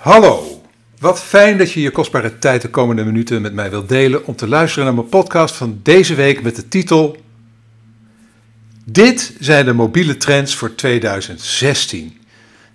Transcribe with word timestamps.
Hallo, 0.00 0.62
wat 0.98 1.20
fijn 1.20 1.58
dat 1.58 1.72
je 1.72 1.80
je 1.80 1.90
kostbare 1.90 2.38
tijd 2.38 2.62
de 2.62 2.70
komende 2.70 3.04
minuten 3.04 3.42
met 3.42 3.52
mij 3.52 3.70
wilt 3.70 3.88
delen 3.88 4.26
om 4.26 4.36
te 4.36 4.48
luisteren 4.48 4.84
naar 4.84 4.94
mijn 4.94 5.08
podcast 5.08 5.54
van 5.54 5.80
deze 5.82 6.14
week 6.14 6.42
met 6.42 6.56
de 6.56 6.68
titel 6.68 7.16
Dit 8.84 9.36
zijn 9.40 9.64
de 9.64 9.72
mobiele 9.72 10.16
trends 10.16 10.54
voor 10.54 10.74
2016. 10.74 12.18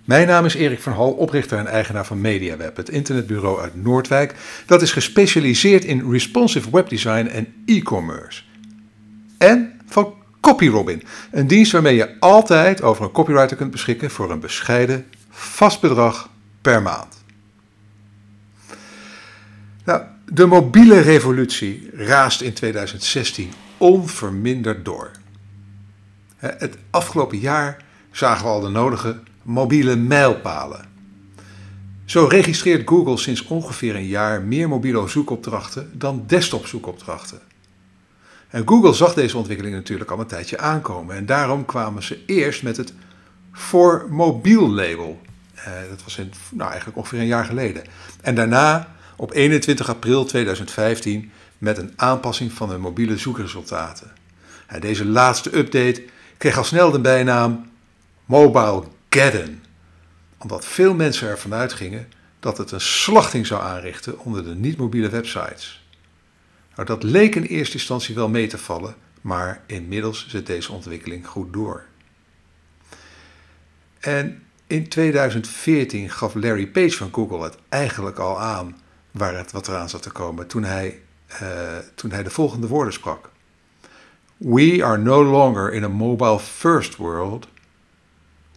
Mijn 0.04 0.26
naam 0.26 0.44
is 0.44 0.54
Erik 0.54 0.80
van 0.80 0.92
Hal, 0.92 1.10
oprichter 1.10 1.58
en 1.58 1.66
eigenaar 1.66 2.06
van 2.06 2.20
MediaWeb, 2.20 2.76
het 2.76 2.88
internetbureau 2.88 3.60
uit 3.60 3.82
Noordwijk 3.82 4.34
dat 4.66 4.82
is 4.82 4.92
gespecialiseerd 4.92 5.84
in 5.84 6.10
responsive 6.10 6.70
webdesign 6.70 7.26
en 7.26 7.54
e-commerce. 7.64 8.42
En 9.38 9.80
van 9.86 10.14
CopyRobin, 10.40 11.02
een 11.30 11.46
dienst 11.46 11.72
waarmee 11.72 11.96
je 11.96 12.20
altijd 12.20 12.82
over 12.82 13.04
een 13.04 13.12
copywriter 13.12 13.56
kunt 13.56 13.70
beschikken 13.70 14.10
voor 14.10 14.30
een 14.30 14.40
bescheiden 14.40 15.06
vast 15.30 15.80
bedrag 15.80 16.28
per 16.60 16.82
maand. 16.82 17.14
Nou, 19.86 20.02
de 20.32 20.46
mobiele 20.46 21.00
revolutie 21.00 21.90
raast 21.94 22.40
in 22.40 22.52
2016 22.52 23.52
onverminderd 23.76 24.84
door. 24.84 25.10
Het 26.36 26.76
afgelopen 26.90 27.38
jaar 27.38 27.84
zagen 28.10 28.44
we 28.44 28.50
al 28.50 28.60
de 28.60 28.68
nodige 28.68 29.20
mobiele 29.42 29.96
mijlpalen. 29.96 30.84
Zo 32.04 32.26
registreert 32.26 32.88
Google 32.88 33.16
sinds 33.16 33.46
ongeveer 33.46 33.94
een 33.94 34.06
jaar 34.06 34.42
meer 34.42 34.68
mobiele 34.68 35.08
zoekopdrachten 35.08 35.90
dan 35.92 36.24
desktop 36.26 36.66
zoekopdrachten. 36.66 37.40
En 38.48 38.68
Google 38.68 38.92
zag 38.92 39.14
deze 39.14 39.36
ontwikkeling 39.36 39.74
natuurlijk 39.74 40.10
al 40.10 40.20
een 40.20 40.26
tijdje 40.26 40.58
aankomen 40.58 41.16
en 41.16 41.26
daarom 41.26 41.64
kwamen 41.64 42.02
ze 42.02 42.24
eerst 42.26 42.62
met 42.62 42.76
het 42.76 42.92
voor 43.52 44.06
mobiel 44.10 44.70
label. 44.70 45.20
Eh, 45.54 45.72
dat 45.90 46.02
was 46.04 46.18
in, 46.18 46.32
nou, 46.50 46.68
eigenlijk 46.68 46.98
ongeveer 46.98 47.20
een 47.20 47.26
jaar 47.26 47.44
geleden. 47.44 47.82
En 48.20 48.34
daarna 48.34 48.95
op 49.16 49.32
21 49.32 49.88
april 49.88 50.24
2015 50.24 51.32
met 51.58 51.78
een 51.78 51.92
aanpassing 51.96 52.52
van 52.52 52.68
de 52.68 52.78
mobiele 52.78 53.18
zoekresultaten. 53.18 54.12
Deze 54.80 55.04
laatste 55.04 55.56
update 55.56 56.04
kreeg 56.36 56.56
al 56.56 56.64
snel 56.64 56.90
de 56.90 57.00
bijnaam 57.00 57.70
Mobile 58.24 58.84
Geddon, 59.08 59.62
omdat 60.38 60.66
veel 60.66 60.94
mensen 60.94 61.28
ervan 61.28 61.54
uitgingen 61.54 62.08
dat 62.40 62.58
het 62.58 62.70
een 62.70 62.80
slachting 62.80 63.46
zou 63.46 63.62
aanrichten 63.62 64.18
onder 64.18 64.44
de 64.44 64.54
niet-mobiele 64.54 65.08
websites. 65.08 65.84
Nou, 66.74 66.88
dat 66.88 67.02
leek 67.02 67.34
in 67.34 67.42
eerste 67.42 67.74
instantie 67.74 68.14
wel 68.14 68.28
mee 68.28 68.46
te 68.46 68.58
vallen, 68.58 68.94
maar 69.20 69.62
inmiddels 69.66 70.26
zet 70.28 70.46
deze 70.46 70.72
ontwikkeling 70.72 71.26
goed 71.26 71.52
door. 71.52 71.84
En 74.00 74.42
in 74.66 74.88
2014 74.88 76.10
gaf 76.10 76.34
Larry 76.34 76.66
Page 76.66 76.96
van 76.96 77.08
Google 77.12 77.42
het 77.42 77.56
eigenlijk 77.68 78.18
al 78.18 78.40
aan 78.40 78.76
waar 79.16 79.36
het 79.36 79.52
wat 79.52 79.68
eraan 79.68 79.88
zat 79.88 80.02
te 80.02 80.10
komen 80.10 80.46
toen 80.46 80.64
hij, 80.64 81.00
uh, 81.42 81.76
toen 81.94 82.10
hij 82.10 82.22
de 82.22 82.30
volgende 82.30 82.66
woorden 82.66 82.92
sprak. 82.92 83.30
We 84.36 84.84
are 84.84 84.98
no 84.98 85.24
longer 85.24 85.72
in 85.72 85.84
a 85.84 85.88
mobile 85.88 86.38
first 86.38 86.96
world, 86.96 87.48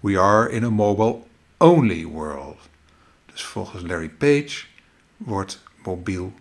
we 0.02 0.20
are 0.20 0.50
in 0.50 0.64
a 0.64 0.70
mobile 0.70 1.20
only 1.58 2.06
world. 2.06 2.58
Dus 3.32 3.44
volgens 3.44 3.84
Larry 3.84 4.10
Page 4.10 4.66
wordt 5.18 5.64
mobiel 5.84 6.34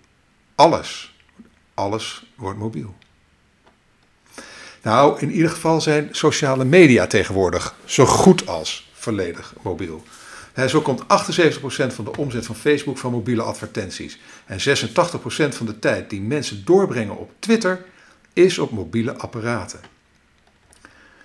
alles. 0.54 1.16
Alles 1.74 2.32
wordt 2.36 2.58
mobiel. 2.58 2.94
Nou, 4.82 5.20
in 5.20 5.30
ieder 5.30 5.50
geval 5.50 5.80
zijn 5.80 6.08
sociale 6.10 6.64
media 6.64 7.06
tegenwoordig 7.06 7.74
zo 7.84 8.06
goed 8.06 8.46
als 8.46 8.90
volledig 8.92 9.54
mobiel. 9.62 10.02
Zo 10.66 10.80
komt 10.80 11.02
78% 11.02 11.06
van 11.94 12.04
de 12.04 12.16
omzet 12.16 12.46
van 12.46 12.54
Facebook 12.54 12.98
van 12.98 13.10
mobiele 13.10 13.42
advertenties. 13.42 14.18
En 14.46 14.58
86% 14.58 14.60
van 15.48 15.66
de 15.66 15.78
tijd 15.78 16.10
die 16.10 16.20
mensen 16.20 16.64
doorbrengen 16.64 17.16
op 17.16 17.32
Twitter 17.38 17.84
is 18.32 18.58
op 18.58 18.70
mobiele 18.70 19.16
apparaten. 19.16 19.80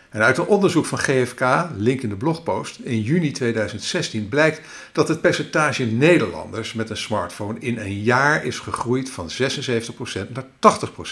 En 0.10 0.22
uit 0.22 0.38
een 0.38 0.46
onderzoek 0.46 0.86
van 0.86 0.98
GFK, 0.98 1.70
link 1.76 2.02
in 2.02 2.10
de 2.10 2.16
blogpost, 2.16 2.80
in 2.80 3.02
juni 3.02 3.32
2016 3.32 4.30
blijkt 4.30 4.62
dat 4.92 5.08
het 5.08 5.22
percentage 5.22 5.86
Nederlanders 5.86 6.74
met 6.74 6.90
een 6.90 6.98
smartphone 6.98 7.60
in 7.60 7.78
een 7.78 8.02
jaar 8.02 8.46
is 8.46 8.60
gegroeid 8.60 9.10
van 9.10 9.30
76% 9.30 9.34
naar 10.34 10.46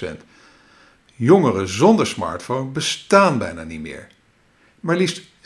80%. 0.03 0.07
Jongeren 1.15 1.67
zonder 1.67 2.07
smartphone 2.07 2.69
bestaan 2.69 3.37
bijna 3.37 3.63
niet 3.63 3.81
meer. 3.81 4.07
Maar 4.79 4.97
liefst 4.97 5.21
96% 5.41 5.43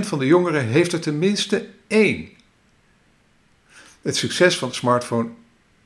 van 0.00 0.18
de 0.18 0.26
jongeren 0.26 0.66
heeft 0.66 0.92
er 0.92 1.00
tenminste 1.00 1.68
één. 1.86 2.28
Het 4.02 4.16
succes 4.16 4.58
van 4.58 4.68
de 4.68 4.74
smartphone 4.74 5.28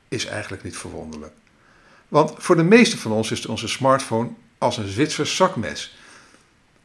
is 0.09 0.27
eigenlijk 0.27 0.63
niet 0.63 0.77
verwonderlijk. 0.77 1.33
Want 2.09 2.33
voor 2.37 2.57
de 2.57 2.63
meeste 2.63 2.99
van 2.99 3.13
ons 3.13 3.31
is 3.31 3.47
onze 3.47 3.69
smartphone 3.69 4.31
als 4.59 4.77
een 4.77 4.89
Zwitsers 4.89 5.37
zakmes. 5.37 5.97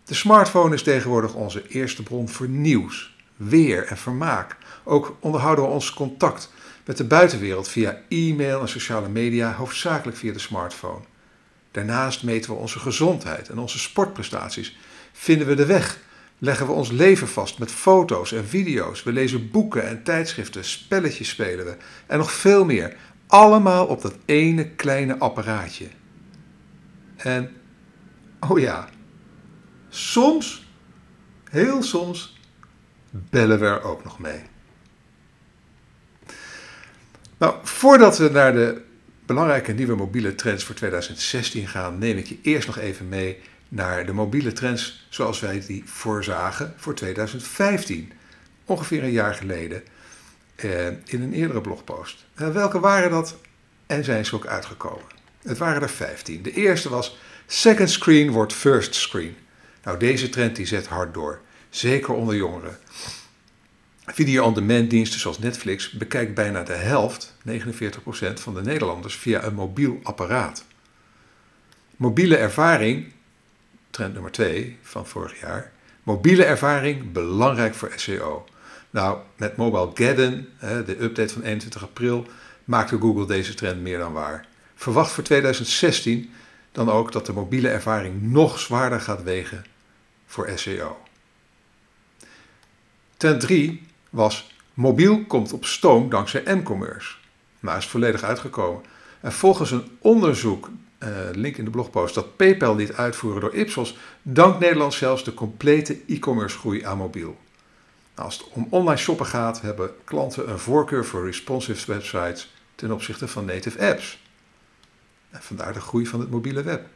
De 0.06 0.14
smartphone 0.14 0.76
is 0.76 0.84
tegenwoordig 0.84 1.34
onze 1.34 1.68
eerste 1.68 2.04
bron 2.04 2.30
voor 2.30 2.48
nieuws, 2.48 3.16
weer 3.36 3.86
en 3.86 3.98
vermaak. 3.98 4.58
Ook 4.84 5.18
onderhouden 5.20 5.66
we 5.66 5.72
ons 5.72 5.94
contact 5.94 6.52
met 6.86 6.98
de 6.98 7.04
buitenwereld 7.04 7.68
via 7.68 8.02
e-mail 8.10 8.62
en 8.62 8.70
sociale 8.70 9.10
media, 9.10 9.54
hoofdzakelijk 9.54 10.18
via 10.18 10.34
de 10.34 10.40
smartphone. 10.40 11.02
Daarnaast 11.72 12.24
meten 12.24 12.52
we 12.52 12.58
onze 12.58 12.80
gezondheid 12.80 13.50
en 13.50 13.58
onze 13.58 13.80
sportprestaties 13.80 14.78
Vinden 15.14 15.48
we 15.48 15.56
de 15.56 15.66
weg? 15.66 16.00
Leggen 16.38 16.66
we 16.66 16.72
ons 16.72 16.92
leven 16.92 17.28
vast 17.28 17.60
met 17.60 17.72
foto's 17.72 18.32
en 18.32 18.46
video's? 18.46 19.04
We 19.04 19.12
lezen 19.12 19.52
boeken 19.52 19.88
en 19.88 20.04
tijdschriften, 20.04 20.66
spelletjes 20.66 21.30
spelen 21.30 21.66
we 21.66 21.78
en 22.08 22.18
nog 22.18 22.32
veel 22.32 22.66
meer. 22.66 22.96
Allemaal 23.28 23.86
op 23.86 24.02
dat 24.02 24.16
ene 24.26 24.70
kleine 24.70 25.18
apparaatje. 25.18 25.88
En, 27.16 27.52
oh 28.40 28.60
ja, 28.60 28.90
soms, 29.90 30.68
heel 31.50 31.84
soms, 31.84 32.40
bellen 33.10 33.60
we 33.60 33.66
er 33.66 33.84
ook 33.84 34.04
nog 34.04 34.20
mee. 34.20 34.42
Nou, 37.38 37.56
voordat 37.64 38.18
we 38.18 38.30
naar 38.30 38.54
de 38.54 38.82
belangrijke 39.26 39.72
nieuwe 39.72 39.96
mobiele 39.96 40.36
trends 40.36 40.64
voor 40.64 40.76
2016 40.76 41.68
gaan, 41.68 41.98
neem 41.98 42.18
ik 42.18 42.26
je 42.26 42.38
eerst 42.42 42.68
nog 42.68 42.78
even 42.78 43.10
mee 43.10 43.40
naar 43.74 44.06
de 44.06 44.14
mobiele 44.14 44.52
trends 44.52 45.06
zoals 45.10 45.40
wij 45.40 45.64
die 45.68 45.84
voorzagen 45.86 46.74
voor 46.78 46.94
2015, 46.94 48.12
ongeveer 48.66 49.04
een 49.04 49.12
jaar 49.12 49.34
geleden, 49.34 49.84
eh, 50.56 50.88
in 50.88 51.22
een 51.22 51.34
eerdere 51.34 51.62
blogpost. 51.62 52.26
En 52.34 52.54
welke 52.54 52.80
waren 52.80 53.12
dat 53.12 53.38
en 53.86 54.04
zijn 54.04 54.26
ze 54.26 54.36
ook 54.36 54.46
uitgekomen? 54.46 55.06
Het 55.42 55.58
waren 55.58 55.82
er 55.82 55.90
15. 55.90 56.44
De 56.44 56.52
eerste 56.52 56.90
was 56.90 57.18
second 57.48 57.90
screen 57.90 58.32
wordt 58.32 58.54
first 58.54 58.96
screen. 58.96 59.36
Nou, 59.84 59.98
deze 60.00 60.30
trend 60.30 60.56
die 60.56 60.66
zet 60.66 60.88
hard 60.88 61.14
door, 61.14 61.42
zeker 61.70 62.14
onder 62.14 62.36
jongeren. 62.36 62.78
Video-on-demand 64.06 64.90
diensten 64.90 65.20
zoals 65.20 65.40
Netflix 65.40 65.92
bekijkt 65.92 66.34
bijna 66.34 66.64
de 66.64 66.74
helft, 66.74 67.36
49% 67.44 68.40
van 68.40 68.54
de 68.54 68.62
Nederlanders, 68.62 69.16
via 69.16 69.44
een 69.44 69.54
mobiel 69.54 70.00
apparaat. 70.04 70.66
Mobiele 71.96 72.38
ervaring 72.38 73.14
trend 73.94 74.14
nummer 74.14 74.32
2 74.32 74.78
van 74.82 75.08
vorig 75.08 75.40
jaar. 75.40 75.72
Mobiele 76.04 76.44
ervaring, 76.44 77.12
belangrijk 77.12 77.74
voor 77.76 77.92
SEO. 77.96 78.46
Nou, 78.90 79.18
met 79.36 79.56
Mobile 79.56 79.92
Geddon, 79.94 80.48
de 80.60 80.96
update 81.00 81.34
van 81.34 81.42
21 81.42 81.84
april, 81.84 82.28
maakte 82.64 83.00
Google 83.00 83.26
deze 83.26 83.54
trend 83.54 83.82
meer 83.82 83.98
dan 83.98 84.14
waar. 84.14 84.48
Verwacht 84.76 85.12
voor 85.12 85.24
2016 85.24 86.34
dan 86.72 86.90
ook 86.90 87.12
dat 87.12 87.26
de 87.26 87.34
mobiele 87.34 87.70
ervaring 87.70 88.22
nog 88.22 88.60
zwaarder 88.60 89.02
gaat 89.02 89.24
wegen 89.24 89.66
voor 90.26 90.52
SEO. 90.56 90.98
Trend 93.18 93.40
3 93.40 93.88
was 94.10 94.52
mobiel 94.74 95.26
komt 95.26 95.54
op 95.54 95.66
stoom 95.66 96.10
dankzij 96.10 96.56
m-commerce. 96.56 97.16
Maar 97.60 97.78
is 97.78 97.86
volledig 97.86 98.24
uitgekomen. 98.24 98.84
En 99.22 99.32
volgens 99.32 99.72
een 99.72 99.98
onderzoek 100.00 100.70
uh, 101.04 101.10
link 101.32 101.58
in 101.58 101.66
de 101.66 101.72
blogpost, 101.72 102.16
dat 102.16 102.36
PayPal 102.36 102.76
liet 102.76 102.94
uitvoeren 102.94 103.42
door 103.42 103.54
Ipsos, 103.54 103.98
dankt 104.22 104.60
Nederland 104.60 104.94
zelfs 104.94 105.24
de 105.24 105.34
complete 105.34 105.98
e-commerce 106.08 106.58
groei 106.58 106.84
aan 106.84 106.98
mobiel. 106.98 107.38
Nou, 108.16 108.28
als 108.28 108.38
het 108.38 108.48
om 108.50 108.68
online 108.70 108.98
shoppen 108.98 109.26
gaat, 109.26 109.62
hebben 109.62 109.92
klanten 110.04 110.50
een 110.50 110.60
voorkeur 110.60 111.06
voor 111.06 111.26
responsive 111.26 111.92
websites 111.92 112.54
ten 112.76 112.92
opzichte 112.92 113.28
van 113.28 113.46
native 113.46 113.88
apps. 113.90 114.22
En 115.30 115.42
vandaar 115.42 115.74
de 115.74 115.82
groei 115.82 116.06
van 116.06 116.20
het 116.20 116.30
mobiele 116.30 116.64
web. 116.64 116.88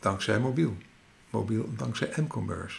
Dankzij 0.00 0.38
mobiel. 0.38 0.76
Mobiel 1.30 1.68
dankzij 1.76 2.12
m-commerce. 2.16 2.78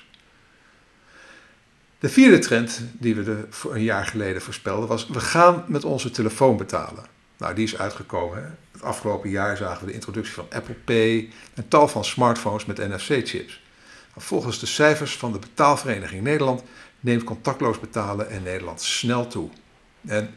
De 2.00 2.10
vierde 2.10 2.40
trend 2.40 2.82
die 2.94 3.16
we 3.16 3.24
de, 3.24 3.48
een 3.70 3.84
jaar 3.84 4.06
geleden 4.06 4.42
voorspelden 4.42 4.88
was: 4.88 5.08
we 5.08 5.20
gaan 5.20 5.64
met 5.68 5.84
onze 5.84 6.10
telefoon 6.10 6.58
betalen. 6.58 7.06
Nou, 7.38 7.54
die 7.56 7.64
is 7.64 7.78
uitgekomen. 7.78 8.58
Het 8.72 8.82
afgelopen 8.82 9.30
jaar 9.30 9.58
zagen 9.58 9.80
we 9.80 9.86
de 9.86 9.94
introductie 9.94 10.34
van 10.34 10.48
Apple 10.50 10.74
Pay 10.74 11.30
en 11.54 11.68
tal 11.68 11.88
van 11.88 12.06
smartphones 12.06 12.66
met 12.66 12.78
NFC-chips. 12.78 13.62
Volgens 14.18 14.60
de 14.60 14.66
cijfers 14.66 15.18
van 15.18 15.32
de 15.32 15.40
Betaalvereniging 15.40 16.22
Nederland 16.22 16.64
neemt 17.00 17.24
contactloos 17.24 17.80
betalen 17.80 18.30
in 18.30 18.44
Nederland 18.44 18.82
snel 18.82 19.28
toe. 19.28 19.50
En 20.06 20.36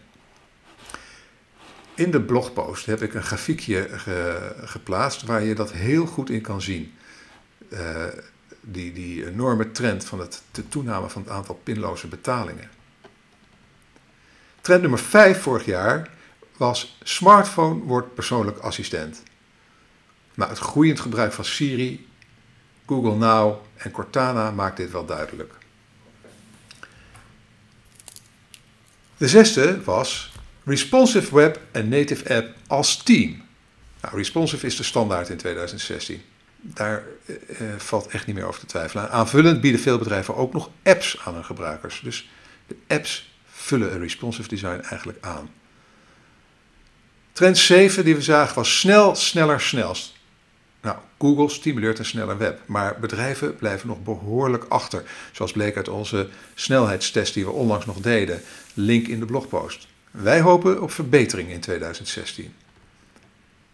in 1.94 2.10
de 2.10 2.20
blogpost 2.20 2.86
heb 2.86 3.02
ik 3.02 3.14
een 3.14 3.22
grafiekje 3.22 3.88
geplaatst 4.64 5.22
waar 5.22 5.42
je 5.42 5.54
dat 5.54 5.72
heel 5.72 6.06
goed 6.06 6.30
in 6.30 6.40
kan 6.40 6.62
zien. 6.62 6.94
Uh, 7.68 8.04
die, 8.60 8.92
die 8.92 9.26
enorme 9.26 9.70
trend 9.70 10.04
van 10.04 10.20
het, 10.20 10.42
de 10.50 10.68
toename 10.68 11.08
van 11.08 11.22
het 11.22 11.30
aantal 11.30 11.60
pinloze 11.62 12.06
betalingen. 12.06 12.70
Trend 14.60 14.80
nummer 14.80 14.98
5 14.98 15.42
vorig 15.42 15.64
jaar 15.64 16.10
was 16.60 16.96
smartphone 17.02 17.82
wordt 17.84 18.14
persoonlijk 18.14 18.58
assistent. 18.58 19.22
Maar 20.34 20.48
het 20.48 20.58
groeiend 20.58 21.00
gebruik 21.00 21.32
van 21.32 21.44
Siri, 21.44 22.08
Google 22.86 23.14
Now 23.14 23.56
en 23.76 23.90
Cortana 23.90 24.50
maakt 24.50 24.76
dit 24.76 24.90
wel 24.90 25.04
duidelijk. 25.04 25.54
De 29.16 29.28
zesde 29.28 29.82
was 29.82 30.32
Responsive 30.64 31.34
Web 31.34 31.60
en 31.70 31.88
Native 31.88 32.34
App 32.36 32.54
als 32.66 33.02
team. 33.02 33.42
Nou, 34.00 34.16
responsive 34.16 34.66
is 34.66 34.76
de 34.76 34.82
standaard 34.82 35.28
in 35.28 35.36
2016. 35.36 36.22
Daar 36.56 37.02
eh, 37.26 37.34
eh, 37.34 37.78
valt 37.78 38.06
echt 38.06 38.26
niet 38.26 38.36
meer 38.36 38.44
over 38.44 38.60
te 38.60 38.66
twijfelen. 38.66 39.10
Aanvullend 39.10 39.60
bieden 39.60 39.80
veel 39.80 39.98
bedrijven 39.98 40.36
ook 40.36 40.52
nog 40.52 40.70
apps 40.82 41.20
aan 41.24 41.34
hun 41.34 41.44
gebruikers. 41.44 42.00
Dus 42.00 42.30
de 42.66 42.76
apps 42.86 43.34
vullen 43.46 43.92
een 43.92 44.00
responsive 44.00 44.48
design 44.48 44.80
eigenlijk 44.80 45.18
aan. 45.20 45.50
Trend 47.32 47.58
7 47.58 48.04
die 48.04 48.14
we 48.14 48.22
zagen 48.22 48.54
was 48.54 48.78
snel, 48.78 49.14
sneller, 49.14 49.60
snelst. 49.60 50.18
Nou, 50.82 50.96
Google 51.18 51.48
stimuleert 51.48 51.98
een 51.98 52.04
sneller 52.04 52.38
web, 52.38 52.60
maar 52.66 53.00
bedrijven 53.00 53.56
blijven 53.56 53.88
nog 53.88 54.02
behoorlijk 54.02 54.64
achter. 54.68 55.02
Zoals 55.32 55.52
bleek 55.52 55.76
uit 55.76 55.88
onze 55.88 56.28
snelheidstest 56.54 57.34
die 57.34 57.44
we 57.44 57.50
onlangs 57.50 57.86
nog 57.86 57.96
deden. 57.96 58.42
Link 58.74 59.06
in 59.06 59.20
de 59.20 59.26
blogpost. 59.26 59.86
Wij 60.10 60.40
hopen 60.40 60.82
op 60.82 60.92
verbetering 60.92 61.50
in 61.50 61.60
2016. 61.60 62.54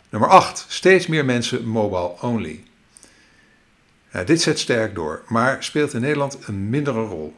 Nummer 0.09 0.31
8. 0.31 0.65
Steeds 0.69 1.07
meer 1.07 1.25
mensen 1.25 1.67
mobile 1.69 2.21
only. 2.21 2.65
dit 4.25 4.43
zet 4.43 4.59
sterk 4.59 4.95
door, 4.95 5.23
maar 5.29 5.65
speelt 5.65 5.93
in 5.93 6.01
Nederland 6.01 6.39
een 6.47 6.69
mindere 6.71 7.03
rol. 7.03 7.35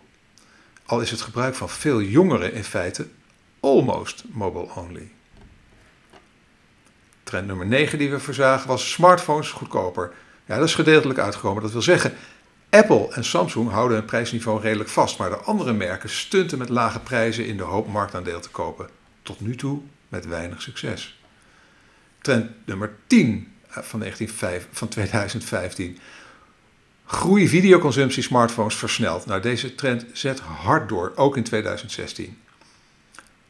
Al 0.87 1.00
is 1.00 1.11
het 1.11 1.21
gebruik 1.21 1.55
van 1.55 1.69
veel 1.69 2.03
jongeren 2.03 2.53
in 2.53 2.64
feite 2.64 3.06
almost 3.61 4.25
mobile 4.32 4.69
only. 4.75 5.11
Trend 7.29 7.47
nummer 7.47 7.67
9 7.67 7.99
die 7.99 8.11
we 8.11 8.19
verzagen 8.19 8.69
was 8.69 8.91
smartphones 8.91 9.51
goedkoper. 9.51 10.13
Ja, 10.47 10.57
dat 10.57 10.69
is 10.69 10.75
gedeeltelijk 10.75 11.19
uitgekomen. 11.19 11.63
Dat 11.63 11.73
wil 11.73 11.83
zeggen, 11.83 12.13
Apple 12.71 13.09
en 13.15 13.25
Samsung 13.25 13.71
houden 13.71 13.97
hun 13.97 14.07
prijsniveau 14.07 14.61
redelijk 14.61 14.89
vast, 14.89 15.19
maar 15.19 15.31
de 15.31 15.37
andere 15.37 15.73
merken 15.73 16.11
stunten 16.11 16.59
met 16.59 16.69
lage 16.69 17.01
prijzen 17.01 17.47
in 17.47 17.57
de 17.57 17.63
hoop 17.63 17.89
marktaandeel 17.89 18.41
te 18.41 18.51
kopen. 18.51 18.89
Tot 19.23 19.41
nu 19.41 19.57
toe 19.57 19.81
met 20.09 20.27
weinig 20.27 20.63
succes. 20.63 21.21
Trend 22.21 22.51
nummer 22.65 22.95
10 23.07 23.53
eh, 23.71 23.83
van, 23.83 24.01
19, 24.01 24.29
van 24.73 24.89
2015. 24.89 25.99
Groei 27.07 27.49
videoconsumptie 27.49 28.23
smartphones 28.23 28.75
versnelt. 28.75 29.27
Nou, 29.27 29.41
deze 29.41 29.75
trend 29.75 30.05
zet 30.13 30.41
hard 30.41 30.89
door, 30.89 31.13
ook 31.15 31.37
in 31.37 31.43
2016. 31.43 32.39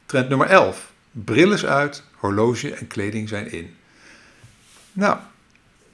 Trend 0.06 0.28
nummer 0.28 0.46
11. 0.46 0.92
Bril 1.10 1.52
is 1.52 1.66
uit, 1.66 2.02
horloge 2.18 2.74
en 2.74 2.86
kleding 2.86 3.28
zijn 3.28 3.52
in. 3.52 3.74
Nou, 4.92 5.18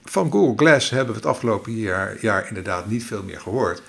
van 0.05 0.31
Google 0.31 0.56
Glass 0.56 0.91
hebben 0.91 1.15
we 1.15 1.21
het 1.21 1.29
afgelopen 1.29 1.73
jaar, 2.21 2.49
inderdaad 2.49 2.87
niet 2.87 3.05
veel 3.05 3.23
meer 3.23 3.41
gehoord. 3.41 3.82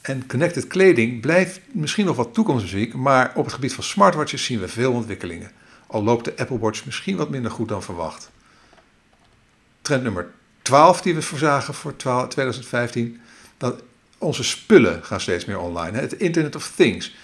En 0.00 0.26
connected 0.26 0.66
kleding 0.66 1.20
blijft 1.20 1.60
misschien 1.72 2.06
nog 2.06 2.16
wat 2.16 2.34
toekomstmuziek, 2.34 2.94
maar 2.94 3.32
op 3.34 3.44
het 3.44 3.54
gebied 3.54 3.74
van 3.74 3.84
smartwatches 3.84 4.44
zien 4.44 4.60
we 4.60 4.68
veel 4.68 4.92
ontwikkelingen. 4.92 5.50
Al 5.86 6.02
loopt 6.02 6.24
de 6.24 6.36
Apple 6.36 6.58
Watch 6.58 6.84
misschien 6.84 7.16
wat 7.16 7.30
minder 7.30 7.50
goed 7.50 7.68
dan 7.68 7.82
verwacht. 7.82 8.30
Trend 9.82 10.02
nummer 10.02 10.30
12 10.62 11.00
die 11.00 11.14
we 11.14 11.22
voorzagen 11.22 11.74
voor 11.74 11.96
2015, 12.28 13.20
dat 13.58 13.82
onze 14.18 14.44
spullen 14.44 15.04
gaan 15.04 15.20
steeds 15.20 15.44
meer 15.44 15.58
online. 15.58 15.98
Het 15.98 16.12
Internet 16.12 16.56
of 16.56 16.72
Things. 16.76 17.14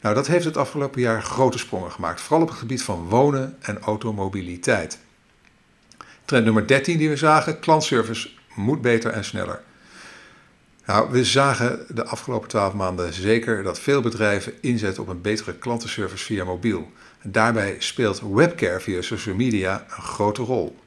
Nou, 0.00 0.14
dat 0.14 0.26
heeft 0.26 0.44
het 0.44 0.56
afgelopen 0.56 1.00
jaar 1.00 1.22
grote 1.22 1.58
sprongen 1.58 1.92
gemaakt, 1.92 2.20
vooral 2.20 2.42
op 2.42 2.48
het 2.48 2.58
gebied 2.58 2.82
van 2.82 3.08
wonen 3.08 3.56
en 3.60 3.80
automobiliteit. 3.80 4.98
Trend 6.24 6.44
nummer 6.44 6.66
13 6.66 6.98
die 6.98 7.08
we 7.08 7.16
zagen, 7.16 7.60
klantservice 7.60 8.30
moet 8.54 8.80
beter 8.80 9.10
en 9.10 9.24
sneller. 9.24 9.62
Nou, 10.86 11.10
we 11.10 11.24
zagen 11.24 11.86
de 11.88 12.04
afgelopen 12.04 12.48
12 12.48 12.74
maanden 12.74 13.12
zeker 13.12 13.62
dat 13.62 13.80
veel 13.80 14.00
bedrijven 14.00 14.52
inzetten 14.60 15.02
op 15.02 15.08
een 15.08 15.20
betere 15.20 15.54
klantenservice 15.54 16.24
via 16.24 16.44
mobiel. 16.44 16.92
En 17.20 17.32
daarbij 17.32 17.76
speelt 17.78 18.20
webcare 18.20 18.80
via 18.80 19.02
social 19.02 19.34
media 19.34 19.86
een 19.96 20.02
grote 20.02 20.42
rol. 20.42 20.78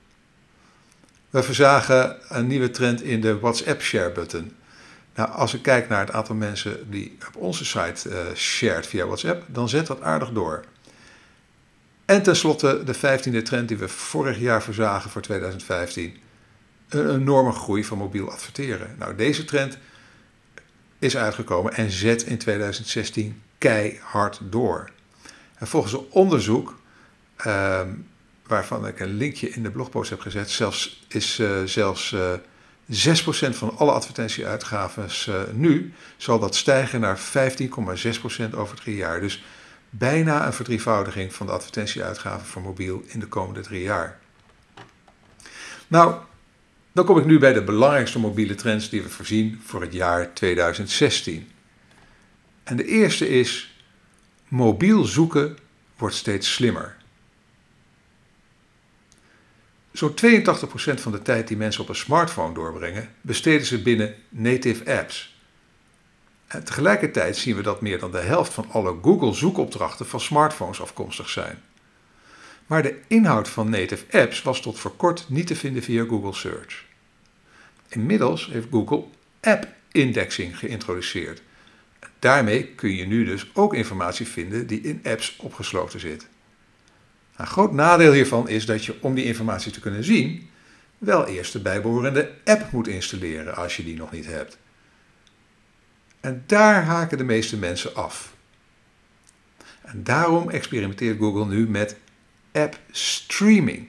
We 1.29 1.44
verzagen 1.44 2.17
een 2.27 2.47
nieuwe 2.47 2.71
trend 2.71 3.01
in 3.01 3.21
de 3.21 3.39
WhatsApp 3.39 3.81
share 3.81 4.11
button. 4.11 4.56
Nou, 5.15 5.31
als 5.31 5.53
ik 5.53 5.61
kijk 5.61 5.89
naar 5.89 6.00
het 6.00 6.11
aantal 6.11 6.35
mensen 6.35 6.91
die 6.91 7.17
op 7.27 7.35
onze 7.35 7.65
site 7.65 8.09
uh, 8.09 8.35
shared 8.35 8.88
via 8.88 9.06
WhatsApp, 9.06 9.44
dan 9.47 9.69
zet 9.69 9.88
dat 9.88 10.01
aardig 10.01 10.29
door. 10.29 10.63
En 12.06 12.23
tenslotte 12.23 12.83
de 12.83 12.94
vijftiende 12.94 13.41
trend 13.41 13.67
die 13.67 13.77
we 13.77 13.88
vorig 13.88 14.39
jaar 14.39 14.63
verzagen 14.63 15.09
voor 15.09 15.21
2015. 15.21 16.17
Een 16.89 17.09
enorme 17.09 17.51
groei 17.51 17.83
van 17.83 17.97
mobiel 17.97 18.31
adverteren. 18.31 18.95
Nou, 19.00 19.15
deze 19.15 19.45
trend 19.45 19.77
is 21.00 21.17
uitgekomen 21.17 21.73
en 21.73 21.91
zet 21.91 22.23
in 22.23 22.38
2016 22.38 23.41
keihard 23.57 24.39
door. 24.44 24.89
En 25.56 25.67
volgens 25.67 25.94
een 25.94 26.06
onderzoek, 26.09 26.79
uh, 27.45 27.81
waarvan 28.47 28.88
ik 28.88 29.00
een 29.00 29.17
linkje 29.17 29.50
in 29.50 29.63
de 29.63 29.71
blogpost 29.71 30.09
heb 30.09 30.19
gezet, 30.19 30.50
zelfs, 30.50 31.06
is 31.07 31.39
uh, 31.39 31.63
zelfs 31.63 32.13
eh, 32.13 32.33
6% 32.89 32.91
van 33.50 33.77
alle 33.77 33.91
advertentieuitgaven 33.91 35.09
uh, 35.30 35.41
nu, 35.53 35.94
zal 36.18 36.39
dat 36.39 36.56
stijgen 36.56 37.00
naar 37.00 37.19
15,6% 37.19 38.53
over 38.53 38.75
drie 38.75 38.95
jaar. 38.95 39.21
Dus 39.21 39.44
bijna 39.89 40.45
een 40.45 40.53
verdrievoudiging 40.53 41.33
van 41.33 41.45
de 41.45 41.51
advertentieuitgaven 41.51 42.47
voor 42.47 42.62
mobiel 42.62 43.03
in 43.07 43.19
de 43.19 43.27
komende 43.27 43.62
drie 43.62 43.81
jaar. 43.81 44.19
Nou, 45.88 46.15
dan 46.91 47.06
kom 47.06 47.18
ik 47.18 47.25
nu 47.25 47.39
bij 47.39 47.53
de 47.53 47.63
belangrijkste 47.63 48.19
mobiele 48.19 48.56
trends 48.56 48.89
die 48.89 49.01
we 49.01 49.09
voorzien 49.09 49.62
voor 49.65 49.81
het 49.81 49.94
jaar 49.94 50.33
2016. 50.33 51.51
En 52.63 52.75
de 52.75 52.85
eerste 52.85 53.30
is: 53.30 53.81
mobiel 54.47 55.03
zoeken 55.03 55.57
wordt 55.97 56.15
steeds 56.15 56.53
slimmer. 56.53 56.97
Zo'n 59.99 60.15
82% 60.15 61.01
van 61.01 61.11
de 61.11 61.21
tijd 61.21 61.47
die 61.47 61.57
mensen 61.57 61.81
op 61.81 61.89
een 61.89 61.95
smartphone 61.95 62.53
doorbrengen, 62.53 63.09
besteden 63.21 63.65
ze 63.65 63.81
binnen 63.81 64.15
native 64.29 64.97
apps. 64.97 65.37
Tegelijkertijd 66.63 67.37
zien 67.37 67.56
we 67.56 67.61
dat 67.61 67.81
meer 67.81 67.99
dan 67.99 68.11
de 68.11 68.19
helft 68.19 68.53
van 68.53 68.65
alle 68.71 68.95
Google-zoekopdrachten 69.01 70.06
van 70.06 70.19
smartphones 70.19 70.81
afkomstig 70.81 71.29
zijn. 71.29 71.61
Maar 72.68 72.83
de 72.83 72.99
inhoud 73.07 73.49
van 73.49 73.69
native 73.69 74.06
apps 74.11 74.41
was 74.41 74.61
tot 74.61 74.79
voor 74.79 74.95
kort 74.95 75.25
niet 75.29 75.47
te 75.47 75.56
vinden 75.56 75.83
via 75.83 76.06
Google 76.06 76.33
Search. 76.33 76.85
Inmiddels 77.87 78.49
heeft 78.51 78.68
Google 78.71 79.03
App 79.41 79.68
Indexing 79.91 80.59
geïntroduceerd. 80.59 81.41
Daarmee 82.19 82.68
kun 82.68 82.95
je 82.95 83.06
nu 83.06 83.25
dus 83.25 83.49
ook 83.53 83.73
informatie 83.73 84.27
vinden 84.27 84.68
die 84.68 84.81
in 84.81 84.99
apps 85.03 85.35
opgesloten 85.39 85.99
zit. 85.99 86.27
Een 87.40 87.48
groot 87.48 87.74
nadeel 87.74 88.12
hiervan 88.12 88.50
is 88.50 88.66
dat 88.66 88.86
je 88.86 88.96
om 89.02 89.16
die 89.16 89.26
informatie 89.26 89.72
te 89.72 89.80
kunnen 89.80 90.04
zien, 90.04 90.50
wel 90.98 91.28
eerst 91.28 91.54
de 91.54 91.60
bijbehorende 91.60 92.31
app 92.46 92.72
moet 92.72 92.88
installeren 92.88 93.56
als 93.56 93.78
je 93.78 93.84
die 93.84 93.96
nog 93.96 94.12
niet 94.12 94.26
hebt. 94.26 94.58
En 96.19 96.44
daar 96.46 96.84
haken 96.84 97.18
de 97.18 97.24
meeste 97.24 97.58
mensen 97.58 97.96
af. 97.96 98.34
En 99.81 100.04
daarom 100.04 100.50
experimenteert 100.50 101.18
Google 101.18 101.46
nu 101.46 101.69
met 101.69 101.96
app 102.52 102.80
streaming. 102.92 103.88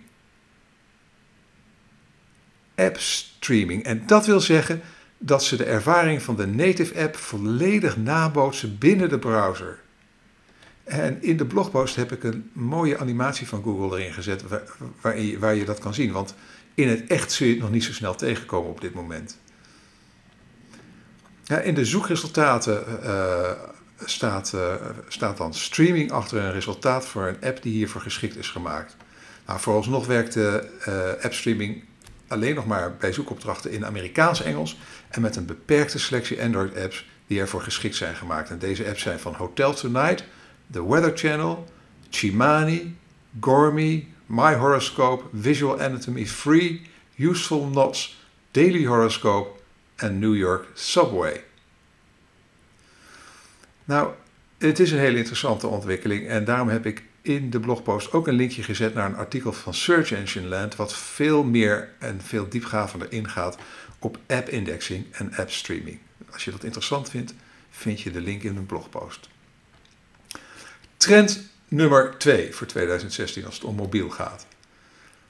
App 2.75 2.99
streaming. 2.99 3.85
En 3.85 4.07
dat 4.07 4.27
wil 4.27 4.41
zeggen 4.41 4.83
dat 5.19 5.45
ze 5.45 5.57
de 5.57 5.65
ervaring 5.65 6.23
van 6.23 6.37
de 6.37 6.47
native 6.47 7.03
app 7.03 7.17
volledig 7.17 7.97
nabootsen 7.97 8.79
binnen 8.79 9.09
de 9.09 9.19
browser. 9.19 9.79
En 10.85 11.23
in 11.23 11.37
de 11.37 11.47
blogpost 11.47 11.97
heb 11.97 12.13
ik 12.13 12.23
een 12.23 12.51
mooie 12.53 12.99
animatie 12.99 13.49
van 13.49 13.63
Google 13.63 13.99
erin 13.99 14.13
gezet 14.13 14.43
waar, 14.49 14.63
waar, 15.39 15.55
je, 15.55 15.65
dat 15.65 15.79
kan 15.79 15.95
zien. 15.95 16.13
Want 16.13 16.35
in 16.75 16.89
het 16.89 17.07
echt 17.07 17.33
zul 17.33 17.47
je 17.47 17.53
het 17.53 17.63
nog 17.63 17.71
niet 17.71 17.85
zo 17.85 17.93
snel 17.93 18.15
tegenkomen 18.15 18.71
op 18.71 18.81
dit 18.81 18.95
moment. 18.95 19.39
Ja, 21.45 21.59
in 21.59 21.75
de 21.75 21.85
zoekresultaten 21.85 22.85
uh, 23.03 23.51
staat, 24.05 24.53
uh, 24.55 24.75
staat 25.09 25.37
dan 25.37 25.55
streaming 25.55 26.11
achter 26.11 26.39
een 26.39 26.53
resultaat 26.53 27.07
voor 27.07 27.27
een 27.27 27.49
app 27.49 27.63
die 27.63 27.73
hiervoor 27.73 28.01
geschikt 28.01 28.37
is 28.37 28.49
gemaakt. 28.49 28.97
Nou, 29.47 29.61
vooralsnog 29.61 30.07
werkt 30.07 30.33
de 30.33 30.69
uh, 30.89 31.25
appstreaming 31.25 31.85
alleen 32.29 32.55
nog 32.55 32.67
maar 32.67 32.97
bij 32.97 33.13
zoekopdrachten 33.13 33.71
in 33.71 33.87
Amerikaans 33.87 34.43
Engels 34.43 34.79
en 35.09 35.21
met 35.21 35.37
een 35.37 35.47
beperkte 35.47 35.99
selectie 35.99 36.43
Android-apps 36.43 37.09
die 37.27 37.41
ervoor 37.41 37.63
geschikt 37.63 37.97
zijn 37.97 38.17
gemaakt. 38.17 38.51
En 38.51 38.59
deze 38.59 38.87
apps 38.87 39.03
zijn 39.03 39.19
van 39.19 39.35
Hotel 39.35 39.75
Tonight, 39.75 40.25
The 40.73 40.87
Weather 40.87 41.17
Channel, 41.17 41.67
Chimani, 42.11 42.95
Gourmet, 43.41 44.07
My 44.27 44.55
Horoscope, 44.55 45.25
Visual 45.33 45.81
Anatomy 45.81 46.27
Free, 46.27 46.83
Useful 47.17 47.71
Knots, 47.71 48.17
Daily 48.51 48.85
Horoscope 48.85 49.61
en 49.97 50.19
New 50.19 50.37
York 50.37 50.67
Subway. 50.75 51.45
Nou, 53.85 54.13
het 54.59 54.79
is 54.79 54.93
een 54.93 54.99
hele 54.99 55.19
interessante 55.19 55.67
ontwikkeling 55.67 56.29
en 56.29 56.45
daarom 56.45 56.69
heb 56.69 56.87
ik 56.87 57.03
in 57.23 57.51
de 57.51 57.61
blogpost 57.61 58.13
ook 58.13 58.27
een 58.27 58.35
linkje 58.35 58.63
gezet 58.63 58.95
naar 58.95 59.07
een 59.07 59.17
artikel 59.17 59.53
van 59.53 59.75
Search 59.75 60.13
Engine 60.13 60.47
Land, 60.47 60.77
wat 60.77 60.97
veel 60.97 61.43
meer 61.43 61.89
en 61.99 62.21
veel 62.21 62.49
diepgravender 62.49 63.13
ingaat 63.13 63.59
op 63.99 64.19
app-indexing 64.27 65.05
en 65.13 65.33
app-streaming. 65.37 65.99
Als 66.33 66.45
je 66.45 66.51
dat 66.51 66.65
interessant 66.65 67.11
vindt, 67.11 67.35
vind 67.71 68.01
je 68.01 68.11
de 68.11 68.21
link 68.21 68.43
in 68.43 68.57
een 68.57 68.67
blogpost. 68.67 69.29
Trend 71.01 71.41
nummer 71.69 72.15
2 72.19 72.55
voor 72.55 72.67
2016 72.67 73.45
als 73.45 73.55
het 73.55 73.65
om 73.65 73.75
mobiel 73.75 74.11
gaat. 74.11 74.47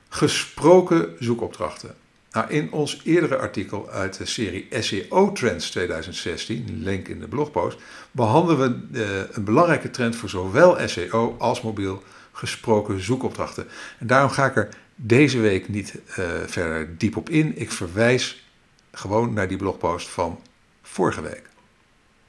Gesproken 0.09 1.17
zoekopdrachten. 1.19 1.95
Nou, 2.33 2.51
in 2.51 2.73
ons 2.73 3.01
eerdere 3.05 3.37
artikel 3.37 3.91
uit 3.91 4.17
de 4.17 4.25
serie 4.27 4.69
SEO 4.71 5.33
Trends 5.33 5.71
2016, 5.71 6.83
link 6.83 7.09
in 7.09 7.21
de 7.21 7.29
blogpost, 7.29 7.79
behandelen 8.11 8.89
we 8.91 8.99
uh, 8.99 9.35
een 9.37 9.45
belangrijke 9.45 9.91
trend 9.91 10.17
voor 10.17 10.29
zowel 10.29 10.89
SEO 10.89 11.37
als 11.39 11.63
mobiel 11.63 12.03
gesproken 12.33 13.03
zoekopdrachten. 13.03 13.69
En 13.99 14.07
daarom 14.07 14.31
ga 14.31 14.47
ik 14.47 14.57
er 14.57 14.69
deze 14.95 15.39
week 15.39 15.69
niet 15.69 15.95
uh, 15.95 16.31
verder 16.47 16.99
diep 16.99 17.17
op 17.17 17.29
in. 17.29 17.59
Ik 17.59 17.73
verwijs 17.73 18.49
gewoon 18.93 19.33
naar 19.33 19.49
die 19.49 19.59
blogpost 19.59 20.09
van 20.09 20.41
vorige 20.83 21.23
week. 21.23 21.43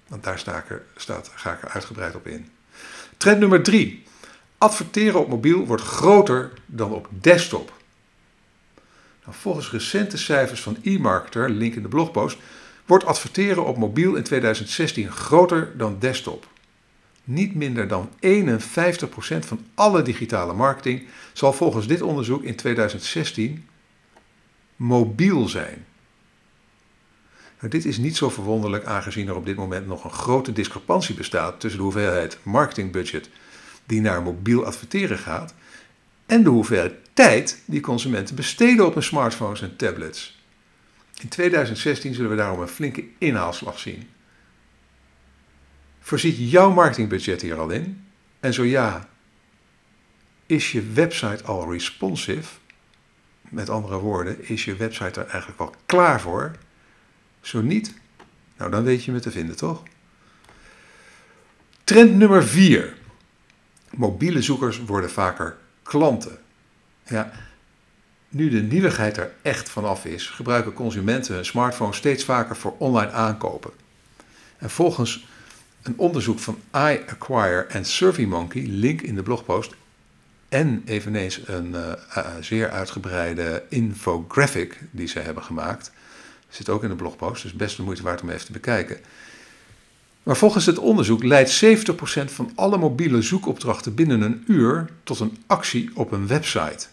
Want 0.08 0.24
daar 0.24 0.40
sta 0.40 0.58
ik 0.58 0.70
er, 0.70 0.84
staat, 0.96 1.32
ga 1.36 1.54
ik 1.54 1.62
er 1.62 1.70
uitgebreid 1.70 2.16
op 2.16 2.28
in. 2.28 2.50
Trend 3.22 3.40
nummer 3.40 3.64
3. 3.64 4.04
Adverteren 4.58 5.20
op 5.20 5.28
mobiel 5.28 5.66
wordt 5.66 5.84
groter 5.84 6.54
dan 6.66 6.92
op 6.92 7.08
desktop. 7.12 7.74
Nou, 9.24 9.36
volgens 9.38 9.72
recente 9.72 10.18
cijfers 10.18 10.62
van 10.62 10.78
eMarketer, 10.84 11.50
link 11.50 11.76
in 11.76 11.82
de 11.82 11.88
blogpost, 11.88 12.38
wordt 12.86 13.06
adverteren 13.06 13.66
op 13.66 13.78
mobiel 13.78 14.16
in 14.16 14.24
2016 14.24 15.12
groter 15.12 15.78
dan 15.78 16.00
desktop. 16.00 16.48
Niet 17.24 17.56
minder 17.56 17.88
dan 17.88 18.10
51% 18.10 18.10
van 19.40 19.66
alle 19.74 20.02
digitale 20.02 20.54
marketing 20.54 21.08
zal 21.34 21.54
volgens 21.54 21.88
dit 21.88 22.02
onderzoek 22.02 22.44
in 22.44 22.56
2016 22.56 23.68
mobiel 24.76 25.48
zijn. 25.48 25.86
Nou, 27.62 27.74
dit 27.74 27.86
is 27.86 27.98
niet 27.98 28.18
zo 28.18 28.30
verwonderlijk 28.30 28.86
aangezien 28.86 29.28
er 29.28 29.36
op 29.36 29.46
dit 29.46 29.56
moment 29.56 29.88
nog 29.88 30.04
een 30.04 30.12
grote 30.12 30.54
discrepantie 30.54 31.16
bestaat 31.16 31.60
tussen 31.60 31.80
de 31.80 31.86
hoeveelheid 31.86 32.38
marketingbudget 32.44 33.30
die 33.86 34.02
naar 34.02 34.22
mobiel 34.22 34.66
adverteren 34.66 35.18
gaat 35.18 35.54
en 36.26 36.44
de 36.44 36.50
hoeveelheid 36.50 36.94
tijd 37.14 37.62
die 37.66 37.82
consumenten 37.82 38.36
besteden 38.36 38.86
op 38.86 38.94
hun 38.94 39.04
smartphones 39.04 39.62
en 39.62 39.76
tablets. 39.76 40.40
In 41.22 41.28
2016 41.28 42.14
zullen 42.14 42.30
we 42.30 42.36
daarom 42.36 42.62
een 42.62 42.68
flinke 42.68 43.04
inhaalslag 43.18 43.80
zien. 43.80 44.10
Voorziet 46.00 46.52
jouw 46.52 46.72
marketingbudget 46.72 47.42
hier 47.42 47.60
al 47.60 47.70
in? 47.70 48.06
En 48.40 48.54
zo 48.54 48.64
ja, 48.64 49.10
is 50.46 50.72
je 50.72 50.92
website 50.94 51.44
al 51.44 51.72
responsive? 51.72 52.54
Met 53.50 53.70
andere 53.70 53.98
woorden, 53.98 54.48
is 54.48 54.66
je 54.66 54.76
website 54.76 55.20
er 55.20 55.28
eigenlijk 55.28 55.62
al 55.62 55.76
klaar 55.86 56.22
voor? 56.22 56.56
Zo 57.42 57.62
niet, 57.62 57.94
nou 58.58 58.72
dan 58.72 58.84
weet 58.84 59.04
je 59.04 59.12
me 59.12 59.20
te 59.20 59.32
vinden, 59.32 59.56
toch? 59.56 59.84
Trend 61.84 62.16
nummer 62.16 62.48
4. 62.48 62.98
Mobiele 63.90 64.42
zoekers 64.42 64.80
worden 64.86 65.12
vaker 65.12 65.58
klanten. 65.84 66.40
Ja, 67.08 67.32
nu 68.30 68.50
de 68.50 68.62
nieuwigheid 68.62 69.18
er 69.18 69.34
echt 69.42 69.70
vanaf 69.70 70.06
is, 70.06 70.28
gebruiken 70.28 70.74
consumenten 70.74 71.36
hun 71.36 71.46
smartphone 71.46 71.94
steeds 71.94 72.24
vaker 72.24 72.56
voor 72.56 72.76
online 72.78 73.12
aankopen. 73.12 73.72
En 74.58 74.70
volgens 74.70 75.28
een 75.82 75.98
onderzoek 75.98 76.40
van 76.40 76.60
iAcquire 76.74 77.62
en 77.62 77.86
SurveyMonkey, 77.86 78.66
link 78.68 79.02
in 79.02 79.16
de 79.16 79.24
blogpost, 79.24 79.76
en 80.50 80.82
eveneens 80.86 81.42
een 81.48 81.68
uh, 81.68 81.92
uh, 82.18 82.28
zeer 82.40 82.70
uitgebreide 82.70 83.64
infographic 83.70 84.80
die 84.92 85.08
ze 85.08 85.20
hebben 85.20 85.44
gemaakt, 85.44 85.92
zit 86.56 86.70
ook 86.70 86.84
in 86.84 86.90
de 86.90 86.96
blogpost, 86.96 87.44
dus 87.44 87.54
best 87.54 87.78
de 87.78 87.84
moeite 87.84 88.04
waard 88.04 88.22
om 88.22 88.30
even 88.30 88.46
te 88.46 88.52
bekijken. 88.52 89.00
Maar 90.24 90.38
volgens 90.38 90.66
het 90.66 90.78
onderzoek 90.78 91.24
leidt 91.24 91.64
70% 91.66 91.94
van 92.26 92.52
alle 92.56 92.78
mobiele 92.78 93.22
zoekopdrachten 93.22 93.96
binnen 93.96 94.22
een 94.22 94.44
uur 94.48 94.90
tot 95.04 95.20
een 95.20 95.38
actie 95.48 95.90
op 95.94 96.12
een 96.12 96.28
website. 96.28 96.88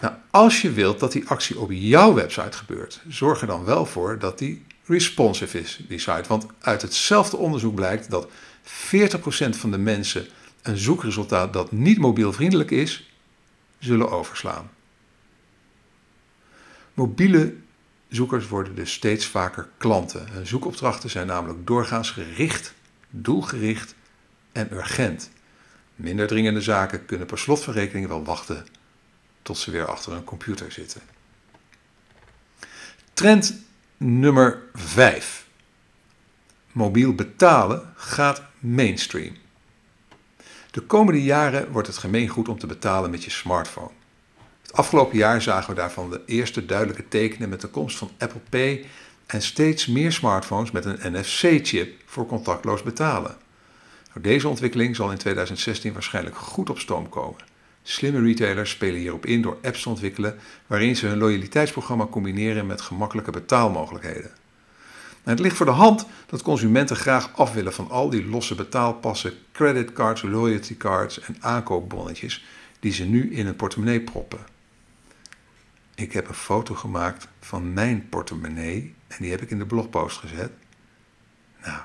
Nou, 0.00 0.14
als 0.30 0.60
je 0.62 0.72
wilt 0.72 1.00
dat 1.00 1.12
die 1.12 1.28
actie 1.28 1.58
op 1.58 1.70
jouw 1.72 2.14
website 2.14 2.56
gebeurt, 2.56 3.02
zorg 3.08 3.40
er 3.40 3.46
dan 3.46 3.64
wel 3.64 3.86
voor 3.86 4.18
dat 4.18 4.38
die 4.38 4.64
responsive 4.84 5.60
is, 5.60 5.80
die 5.88 5.98
site. 5.98 6.28
Want 6.28 6.46
uit 6.60 6.82
hetzelfde 6.82 7.36
onderzoek 7.36 7.74
blijkt 7.74 8.10
dat 8.10 8.28
40% 8.28 8.30
van 9.50 9.70
de 9.70 9.78
mensen 9.78 10.26
een 10.62 10.76
zoekresultaat 10.76 11.52
dat 11.52 11.72
niet 11.72 11.98
mobielvriendelijk 11.98 12.70
is, 12.70 13.09
zullen 13.80 14.10
overslaan. 14.10 14.70
Mobiele 16.94 17.56
zoekers 18.08 18.48
worden 18.48 18.74
dus 18.74 18.92
steeds 18.92 19.26
vaker 19.26 19.68
klanten. 19.76 20.46
zoekopdrachten 20.46 21.10
zijn 21.10 21.26
namelijk 21.26 21.66
doorgaans 21.66 22.10
gericht, 22.10 22.74
doelgericht 23.10 23.94
en 24.52 24.72
urgent. 24.72 25.30
Minder 25.94 26.26
dringende 26.26 26.60
zaken 26.60 27.06
kunnen 27.06 27.26
per 27.26 27.38
slot 27.38 27.62
van 27.62 27.74
rekening 27.74 28.06
wel 28.06 28.24
wachten 28.24 28.66
tot 29.42 29.58
ze 29.58 29.70
weer 29.70 29.86
achter 29.86 30.12
een 30.12 30.24
computer 30.24 30.72
zitten. 30.72 31.00
Trend 33.12 33.62
nummer 33.96 34.62
5. 34.74 35.46
Mobiel 36.72 37.14
betalen 37.14 37.92
gaat 37.96 38.42
mainstream. 38.58 39.36
De 40.70 40.80
komende 40.80 41.22
jaren 41.22 41.72
wordt 41.72 41.88
het 41.88 41.98
gemeengoed 41.98 42.48
om 42.48 42.58
te 42.58 42.66
betalen 42.66 43.10
met 43.10 43.24
je 43.24 43.30
smartphone. 43.30 43.90
Het 44.62 44.72
afgelopen 44.72 45.18
jaar 45.18 45.42
zagen 45.42 45.70
we 45.70 45.80
daarvan 45.80 46.10
de 46.10 46.20
eerste 46.26 46.66
duidelijke 46.66 47.08
tekenen 47.08 47.48
met 47.48 47.60
de 47.60 47.68
komst 47.68 47.98
van 47.98 48.10
Apple 48.18 48.40
Pay 48.48 48.84
en 49.26 49.42
steeds 49.42 49.86
meer 49.86 50.12
smartphones 50.12 50.70
met 50.70 50.84
een 50.84 51.12
NFC-chip 51.12 52.02
voor 52.06 52.26
contactloos 52.26 52.82
betalen. 52.82 53.36
Nou, 54.08 54.20
deze 54.20 54.48
ontwikkeling 54.48 54.96
zal 54.96 55.10
in 55.10 55.18
2016 55.18 55.92
waarschijnlijk 55.92 56.36
goed 56.36 56.70
op 56.70 56.78
stoom 56.78 57.08
komen. 57.08 57.40
Slimme 57.82 58.20
retailers 58.20 58.70
spelen 58.70 59.00
hierop 59.00 59.26
in 59.26 59.42
door 59.42 59.58
apps 59.62 59.82
te 59.82 59.88
ontwikkelen 59.88 60.38
waarin 60.66 60.96
ze 60.96 61.06
hun 61.06 61.18
loyaliteitsprogramma 61.18 62.06
combineren 62.06 62.66
met 62.66 62.80
gemakkelijke 62.80 63.30
betaalmogelijkheden. 63.30 64.30
Het 65.22 65.38
ligt 65.38 65.56
voor 65.56 65.66
de 65.66 65.72
hand 65.72 66.06
dat 66.26 66.42
consumenten 66.42 66.96
graag 66.96 67.36
af 67.36 67.52
willen 67.52 67.72
van 67.72 67.90
al 67.90 68.10
die 68.10 68.26
losse 68.26 68.54
betaalpassen, 68.54 69.32
creditcards, 69.52 70.22
loyalty 70.22 70.76
cards 70.76 71.20
en 71.20 71.36
aankoopbonnetjes 71.40 72.44
die 72.80 72.92
ze 72.92 73.04
nu 73.04 73.34
in 73.34 73.46
een 73.46 73.56
portemonnee 73.56 74.00
proppen. 74.00 74.38
Ik 75.94 76.12
heb 76.12 76.28
een 76.28 76.34
foto 76.34 76.74
gemaakt 76.74 77.28
van 77.40 77.72
mijn 77.72 78.08
portemonnee 78.08 78.94
en 79.08 79.16
die 79.18 79.30
heb 79.30 79.42
ik 79.42 79.50
in 79.50 79.58
de 79.58 79.66
blogpost 79.66 80.18
gezet. 80.18 80.52
Nou, 81.64 81.80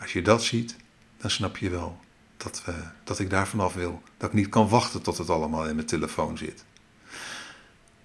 als 0.00 0.12
je 0.12 0.22
dat 0.22 0.42
ziet, 0.42 0.76
dan 1.16 1.30
snap 1.30 1.56
je 1.56 1.70
wel 1.70 2.00
dat, 2.36 2.62
we, 2.64 2.74
dat 3.04 3.18
ik 3.18 3.30
daar 3.30 3.48
vanaf 3.48 3.74
wil. 3.74 4.02
Dat 4.16 4.28
ik 4.28 4.34
niet 4.34 4.48
kan 4.48 4.68
wachten 4.68 5.02
tot 5.02 5.18
het 5.18 5.30
allemaal 5.30 5.68
in 5.68 5.74
mijn 5.74 5.86
telefoon 5.86 6.38
zit. 6.38 6.64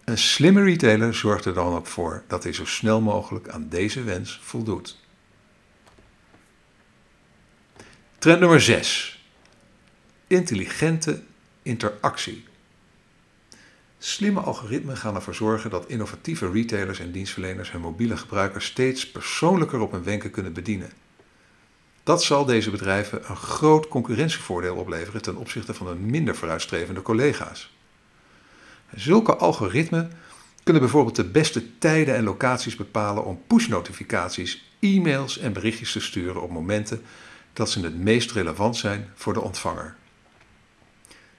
Een 0.05 0.17
slimme 0.17 0.63
retailer 0.63 1.13
zorgt 1.13 1.45
er 1.45 1.53
dan 1.53 1.75
ook 1.75 1.87
voor 1.87 2.23
dat 2.27 2.43
hij 2.43 2.53
zo 2.53 2.65
snel 2.65 3.01
mogelijk 3.01 3.47
aan 3.49 3.69
deze 3.69 4.03
wens 4.03 4.39
voldoet. 4.43 4.99
Trend 8.17 8.39
nummer 8.39 8.61
6. 8.61 9.25
Intelligente 10.27 11.21
interactie. 11.61 12.45
Slimme 13.97 14.39
algoritmen 14.39 14.97
gaan 14.97 15.15
ervoor 15.15 15.35
zorgen 15.35 15.69
dat 15.69 15.87
innovatieve 15.87 16.51
retailers 16.51 16.99
en 16.99 17.11
dienstverleners 17.11 17.71
hun 17.71 17.81
mobiele 17.81 18.17
gebruikers 18.17 18.65
steeds 18.65 19.11
persoonlijker 19.11 19.79
op 19.79 19.91
hun 19.91 20.03
wenken 20.03 20.31
kunnen 20.31 20.53
bedienen. 20.53 20.91
Dat 22.03 22.23
zal 22.23 22.45
deze 22.45 22.71
bedrijven 22.71 23.29
een 23.29 23.35
groot 23.35 23.87
concurrentievoordeel 23.87 24.75
opleveren 24.75 25.21
ten 25.21 25.35
opzichte 25.35 25.73
van 25.73 25.87
hun 25.87 26.05
minder 26.05 26.35
vooruitstrevende 26.35 27.01
collega's. 27.01 27.71
Zulke 28.95 29.35
algoritmen 29.35 30.11
kunnen 30.63 30.81
bijvoorbeeld 30.81 31.15
de 31.15 31.23
beste 31.23 31.77
tijden 31.77 32.15
en 32.15 32.23
locaties 32.23 32.75
bepalen 32.75 33.25
om 33.25 33.41
push-notificaties, 33.47 34.71
e-mails 34.79 35.37
en 35.37 35.53
berichtjes 35.53 35.91
te 35.91 35.99
sturen 35.99 36.41
op 36.41 36.51
momenten 36.51 37.01
dat 37.53 37.69
ze 37.69 37.79
het 37.79 37.97
meest 37.97 38.31
relevant 38.31 38.77
zijn 38.77 39.09
voor 39.15 39.33
de 39.33 39.41
ontvanger. 39.41 39.95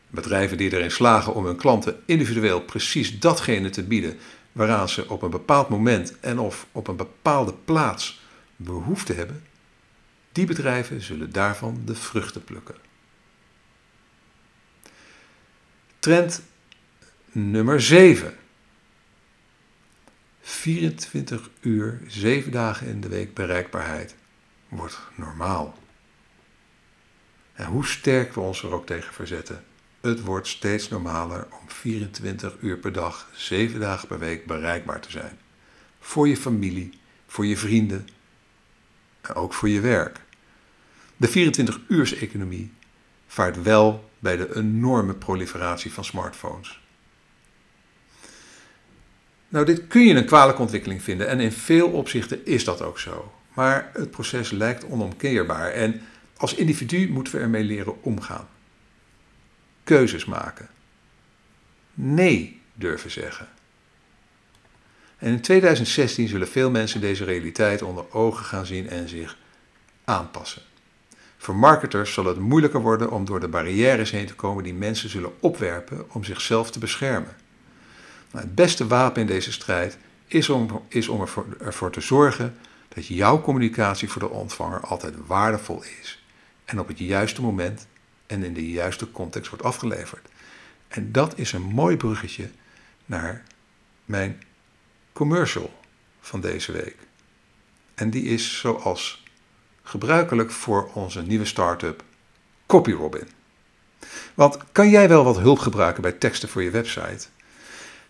Bedrijven 0.08 0.56
die 0.56 0.72
erin 0.72 0.90
slagen 0.90 1.34
om 1.34 1.46
hun 1.46 1.56
klanten 1.56 2.02
individueel 2.06 2.60
precies 2.60 3.18
datgene 3.18 3.70
te 3.70 3.82
bieden 3.82 4.18
waaraan 4.52 4.88
ze 4.88 5.08
op 5.08 5.22
een 5.22 5.30
bepaald 5.30 5.68
moment 5.68 6.20
en 6.20 6.38
of 6.38 6.66
op 6.72 6.88
een 6.88 6.96
bepaalde 6.96 7.54
plaats 7.64 8.22
behoefte 8.56 9.12
hebben, 9.12 9.44
die 10.32 10.46
bedrijven 10.46 11.02
zullen 11.02 11.32
daarvan 11.32 11.82
de 11.84 11.94
vruchten 11.94 12.44
plukken. 12.44 12.74
Trend 15.98 16.42
nummer 17.34 17.80
7. 17.80 18.36
24 20.40 21.50
uur, 21.60 22.00
7 22.06 22.52
dagen 22.52 22.86
in 22.86 23.00
de 23.00 23.08
week 23.08 23.34
bereikbaarheid 23.34 24.14
wordt 24.68 24.98
normaal. 25.14 25.78
En 27.52 27.66
hoe 27.66 27.86
sterk 27.86 28.34
we 28.34 28.40
ons 28.40 28.62
er 28.62 28.72
ook 28.72 28.86
tegen 28.86 29.14
verzetten, 29.14 29.64
het 30.00 30.20
wordt 30.20 30.46
steeds 30.46 30.88
normaler 30.88 31.46
om 31.60 31.70
24 31.70 32.56
uur 32.60 32.78
per 32.78 32.92
dag, 32.92 33.28
7 33.32 33.80
dagen 33.80 34.08
per 34.08 34.18
week 34.18 34.46
bereikbaar 34.46 35.00
te 35.00 35.10
zijn. 35.10 35.38
Voor 36.00 36.28
je 36.28 36.36
familie, 36.36 36.98
voor 37.26 37.46
je 37.46 37.56
vrienden 37.56 38.08
en 39.20 39.34
ook 39.34 39.54
voor 39.54 39.68
je 39.68 39.80
werk. 39.80 40.20
De 41.16 41.28
24-uurs-economie 41.28 42.72
vaart 43.26 43.62
wel 43.62 44.10
bij 44.18 44.36
de 44.36 44.56
enorme 44.56 45.14
proliferatie 45.14 45.92
van 45.92 46.04
smartphones. 46.04 46.82
Nou, 49.54 49.66
dit 49.66 49.86
kun 49.86 50.02
je 50.02 50.14
een 50.14 50.26
kwalijke 50.26 50.60
ontwikkeling 50.60 51.02
vinden 51.02 51.28
en 51.28 51.40
in 51.40 51.52
veel 51.52 51.88
opzichten 51.88 52.46
is 52.46 52.64
dat 52.64 52.82
ook 52.82 52.98
zo. 52.98 53.32
Maar 53.52 53.90
het 53.92 54.10
proces 54.10 54.50
lijkt 54.50 54.84
onomkeerbaar 54.84 55.70
en 55.70 56.00
als 56.36 56.54
individu 56.54 57.08
moeten 57.08 57.34
we 57.34 57.40
ermee 57.40 57.64
leren 57.64 58.02
omgaan. 58.02 58.48
Keuzes 59.84 60.24
maken. 60.24 60.68
Nee 61.94 62.60
durven 62.72 63.10
zeggen. 63.10 63.48
En 65.18 65.32
in 65.32 65.40
2016 65.40 66.28
zullen 66.28 66.48
veel 66.48 66.70
mensen 66.70 67.00
deze 67.00 67.24
realiteit 67.24 67.82
onder 67.82 68.12
ogen 68.12 68.44
gaan 68.44 68.66
zien 68.66 68.88
en 68.88 69.08
zich 69.08 69.36
aanpassen. 70.04 70.62
Voor 71.36 71.56
marketers 71.56 72.12
zal 72.12 72.24
het 72.24 72.38
moeilijker 72.38 72.80
worden 72.80 73.10
om 73.10 73.24
door 73.24 73.40
de 73.40 73.48
barrières 73.48 74.10
heen 74.10 74.26
te 74.26 74.34
komen 74.34 74.64
die 74.64 74.74
mensen 74.74 75.08
zullen 75.08 75.32
opwerpen 75.40 76.12
om 76.12 76.24
zichzelf 76.24 76.70
te 76.70 76.78
beschermen. 76.78 77.43
Het 78.34 78.54
beste 78.54 78.86
wapen 78.86 79.20
in 79.20 79.26
deze 79.26 79.52
strijd 79.52 79.98
is 80.26 80.48
om, 80.48 80.82
is 80.88 81.08
om 81.08 81.20
ervoor, 81.20 81.46
ervoor 81.60 81.90
te 81.90 82.00
zorgen 82.00 82.56
dat 82.88 83.06
jouw 83.06 83.40
communicatie 83.40 84.10
voor 84.10 84.22
de 84.22 84.28
ontvanger 84.28 84.80
altijd 84.80 85.14
waardevol 85.26 85.82
is 86.00 86.24
en 86.64 86.80
op 86.80 86.88
het 86.88 86.98
juiste 86.98 87.42
moment 87.42 87.86
en 88.26 88.42
in 88.42 88.54
de 88.54 88.70
juiste 88.70 89.10
context 89.10 89.50
wordt 89.50 89.64
afgeleverd. 89.64 90.28
En 90.88 91.12
dat 91.12 91.38
is 91.38 91.52
een 91.52 91.62
mooi 91.62 91.96
bruggetje 91.96 92.50
naar 93.06 93.42
mijn 94.04 94.42
commercial 95.12 95.72
van 96.20 96.40
deze 96.40 96.72
week. 96.72 96.96
En 97.94 98.10
die 98.10 98.24
is 98.24 98.58
zoals 98.58 99.22
gebruikelijk 99.82 100.50
voor 100.50 100.90
onze 100.92 101.22
nieuwe 101.22 101.44
start-up 101.44 102.02
CopyRobin. 102.66 103.28
Want 104.34 104.58
kan 104.72 104.90
jij 104.90 105.08
wel 105.08 105.24
wat 105.24 105.38
hulp 105.38 105.58
gebruiken 105.58 106.02
bij 106.02 106.12
teksten 106.12 106.48
voor 106.48 106.62
je 106.62 106.70
website? 106.70 107.26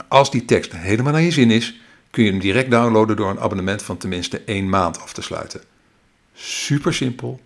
Als 0.07 0.31
die 0.31 0.45
tekst 0.45 0.71
helemaal 0.71 1.11
naar 1.11 1.21
je 1.21 1.31
zin 1.31 1.51
is, 1.51 1.79
kun 2.09 2.23
je 2.23 2.29
hem 2.29 2.39
direct 2.39 2.71
downloaden 2.71 3.15
door 3.15 3.29
een 3.29 3.39
abonnement 3.39 3.83
van 3.83 3.97
tenminste 3.97 4.41
één 4.45 4.69
maand 4.69 5.01
af 5.01 5.13
te 5.13 5.21
sluiten. 5.21 5.61
Super 6.33 6.93
simpel, 6.93 7.41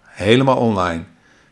helemaal 0.00 0.56
online. 0.56 1.04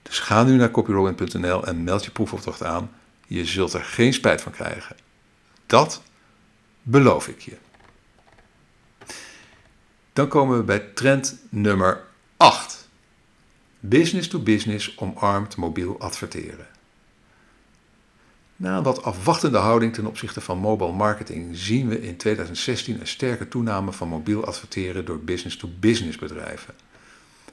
Dus 0.02 0.18
ga 0.18 0.42
nu 0.42 0.56
naar 0.56 0.70
copyrobin.nl 0.70 1.66
en 1.66 1.84
meld 1.84 2.04
je 2.04 2.11
proefopdracht 2.11 2.62
aan. 2.62 2.90
Je 3.26 3.44
zult 3.44 3.72
er 3.72 3.84
geen 3.84 4.12
spijt 4.12 4.40
van 4.40 4.52
krijgen. 4.52 4.96
Dat 5.66 6.02
beloof 6.82 7.28
ik 7.28 7.40
je. 7.40 7.56
Dan 10.12 10.28
komen 10.28 10.56
we 10.56 10.62
bij 10.64 10.78
trend 10.78 11.38
nummer 11.48 12.04
8. 12.37 12.88
Business 13.80 14.28
to 14.28 14.38
business 14.38 14.98
omarmt 14.98 15.56
mobiel 15.56 16.00
adverteren. 16.00 16.77
Na 18.58 18.82
wat 18.82 19.02
afwachtende 19.02 19.58
houding 19.58 19.94
ten 19.94 20.06
opzichte 20.06 20.40
van 20.40 20.58
mobile 20.58 20.92
marketing 20.92 21.56
zien 21.56 21.88
we 21.88 22.02
in 22.02 22.16
2016 22.16 23.00
een 23.00 23.06
sterke 23.06 23.48
toename 23.48 23.92
van 23.92 24.08
mobiel 24.08 24.44
adverteren 24.44 25.04
door 25.04 25.18
business-to-business 25.18 26.18
bedrijven. 26.18 26.74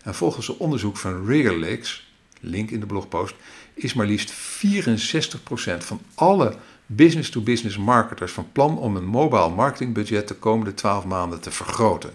En 0.03 0.15
volgens 0.15 0.47
een 0.47 0.57
onderzoek 0.57 0.97
van 0.97 1.25
Riggerleaks, 1.25 2.13
link 2.39 2.71
in 2.71 2.79
de 2.79 2.85
blogpost, 2.85 3.35
is 3.73 3.93
maar 3.93 4.05
liefst 4.05 4.33
64% 4.33 5.77
van 5.77 6.01
alle 6.15 6.55
business-to-business 6.85 7.77
marketers 7.77 8.31
van 8.31 8.51
plan 8.51 8.77
om 8.77 8.95
een 8.95 9.05
mobile 9.05 9.49
marketingbudget 9.49 10.27
de 10.27 10.35
komende 10.35 10.73
12 10.73 11.05
maanden 11.05 11.41
te 11.41 11.51
vergroten. 11.51 12.13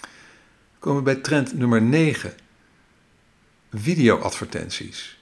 We 0.00 0.78
komen 0.78 1.04
bij 1.04 1.14
trend 1.14 1.54
nummer 1.54 1.82
9. 1.82 2.34
Videoadvertenties. 3.72 5.21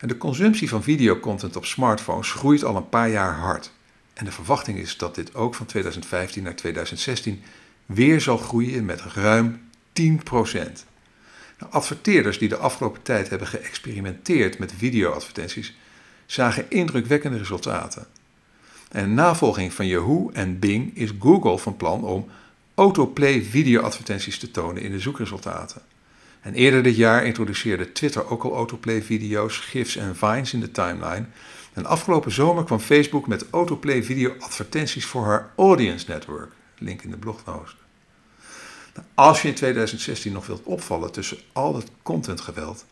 En 0.00 0.08
de 0.08 0.18
consumptie 0.18 0.68
van 0.68 0.82
videocontent 0.82 1.56
op 1.56 1.66
smartphones 1.66 2.32
groeit 2.32 2.64
al 2.64 2.76
een 2.76 2.88
paar 2.88 3.10
jaar 3.10 3.34
hard. 3.34 3.70
En 4.14 4.24
de 4.24 4.32
verwachting 4.32 4.78
is 4.78 4.96
dat 4.96 5.14
dit 5.14 5.34
ook 5.34 5.54
van 5.54 5.66
2015 5.66 6.42
naar 6.42 6.56
2016 6.56 7.42
weer 7.86 8.20
zal 8.20 8.36
groeien 8.36 8.84
met 8.84 9.00
ruim 9.00 9.60
10%. 10.00 10.02
Nou, 11.58 11.72
adverteerders 11.72 12.38
die 12.38 12.48
de 12.48 12.56
afgelopen 12.56 13.02
tijd 13.02 13.28
hebben 13.28 13.48
geëxperimenteerd 13.48 14.58
met 14.58 14.72
videoadvertenties 14.76 15.76
zagen 16.26 16.70
indrukwekkende 16.70 17.38
resultaten. 17.38 18.06
En 18.88 19.04
in 19.04 19.14
navolging 19.14 19.72
van 19.72 19.86
Yahoo 19.86 20.30
en 20.32 20.58
Bing 20.58 20.96
is 20.96 21.10
Google 21.18 21.58
van 21.58 21.76
plan 21.76 22.04
om 22.04 22.28
autoplay 22.74 23.42
videoadvertenties 23.42 24.38
te 24.38 24.50
tonen 24.50 24.82
in 24.82 24.90
de 24.90 25.00
zoekresultaten. 25.00 25.82
En 26.40 26.54
eerder 26.54 26.82
dit 26.82 26.96
jaar 26.96 27.24
introduceerde 27.24 27.92
Twitter 27.92 28.30
ook 28.30 28.42
al 28.42 28.54
autoplay-video's, 28.54 29.58
GIFs 29.58 29.96
en 29.96 30.16
Vines 30.16 30.52
in 30.52 30.60
de 30.60 30.70
timeline. 30.70 31.26
En 31.72 31.86
afgelopen 31.86 32.32
zomer 32.32 32.64
kwam 32.64 32.78
Facebook 32.78 33.26
met 33.26 33.46
autoplay-video-advertenties 33.50 35.06
voor 35.06 35.24
haar 35.24 35.52
Audience 35.56 36.04
Network. 36.08 36.52
Link 36.78 37.02
in 37.02 37.10
de 37.10 37.16
blogpost. 37.16 37.76
Nou, 38.94 39.06
als 39.14 39.42
je 39.42 39.48
in 39.48 39.54
2016 39.54 40.32
nog 40.32 40.46
wilt 40.46 40.62
opvallen 40.62 41.12
tussen 41.12 41.38
al 41.52 41.76
het 41.76 41.90
contentgeweld, 42.02 42.84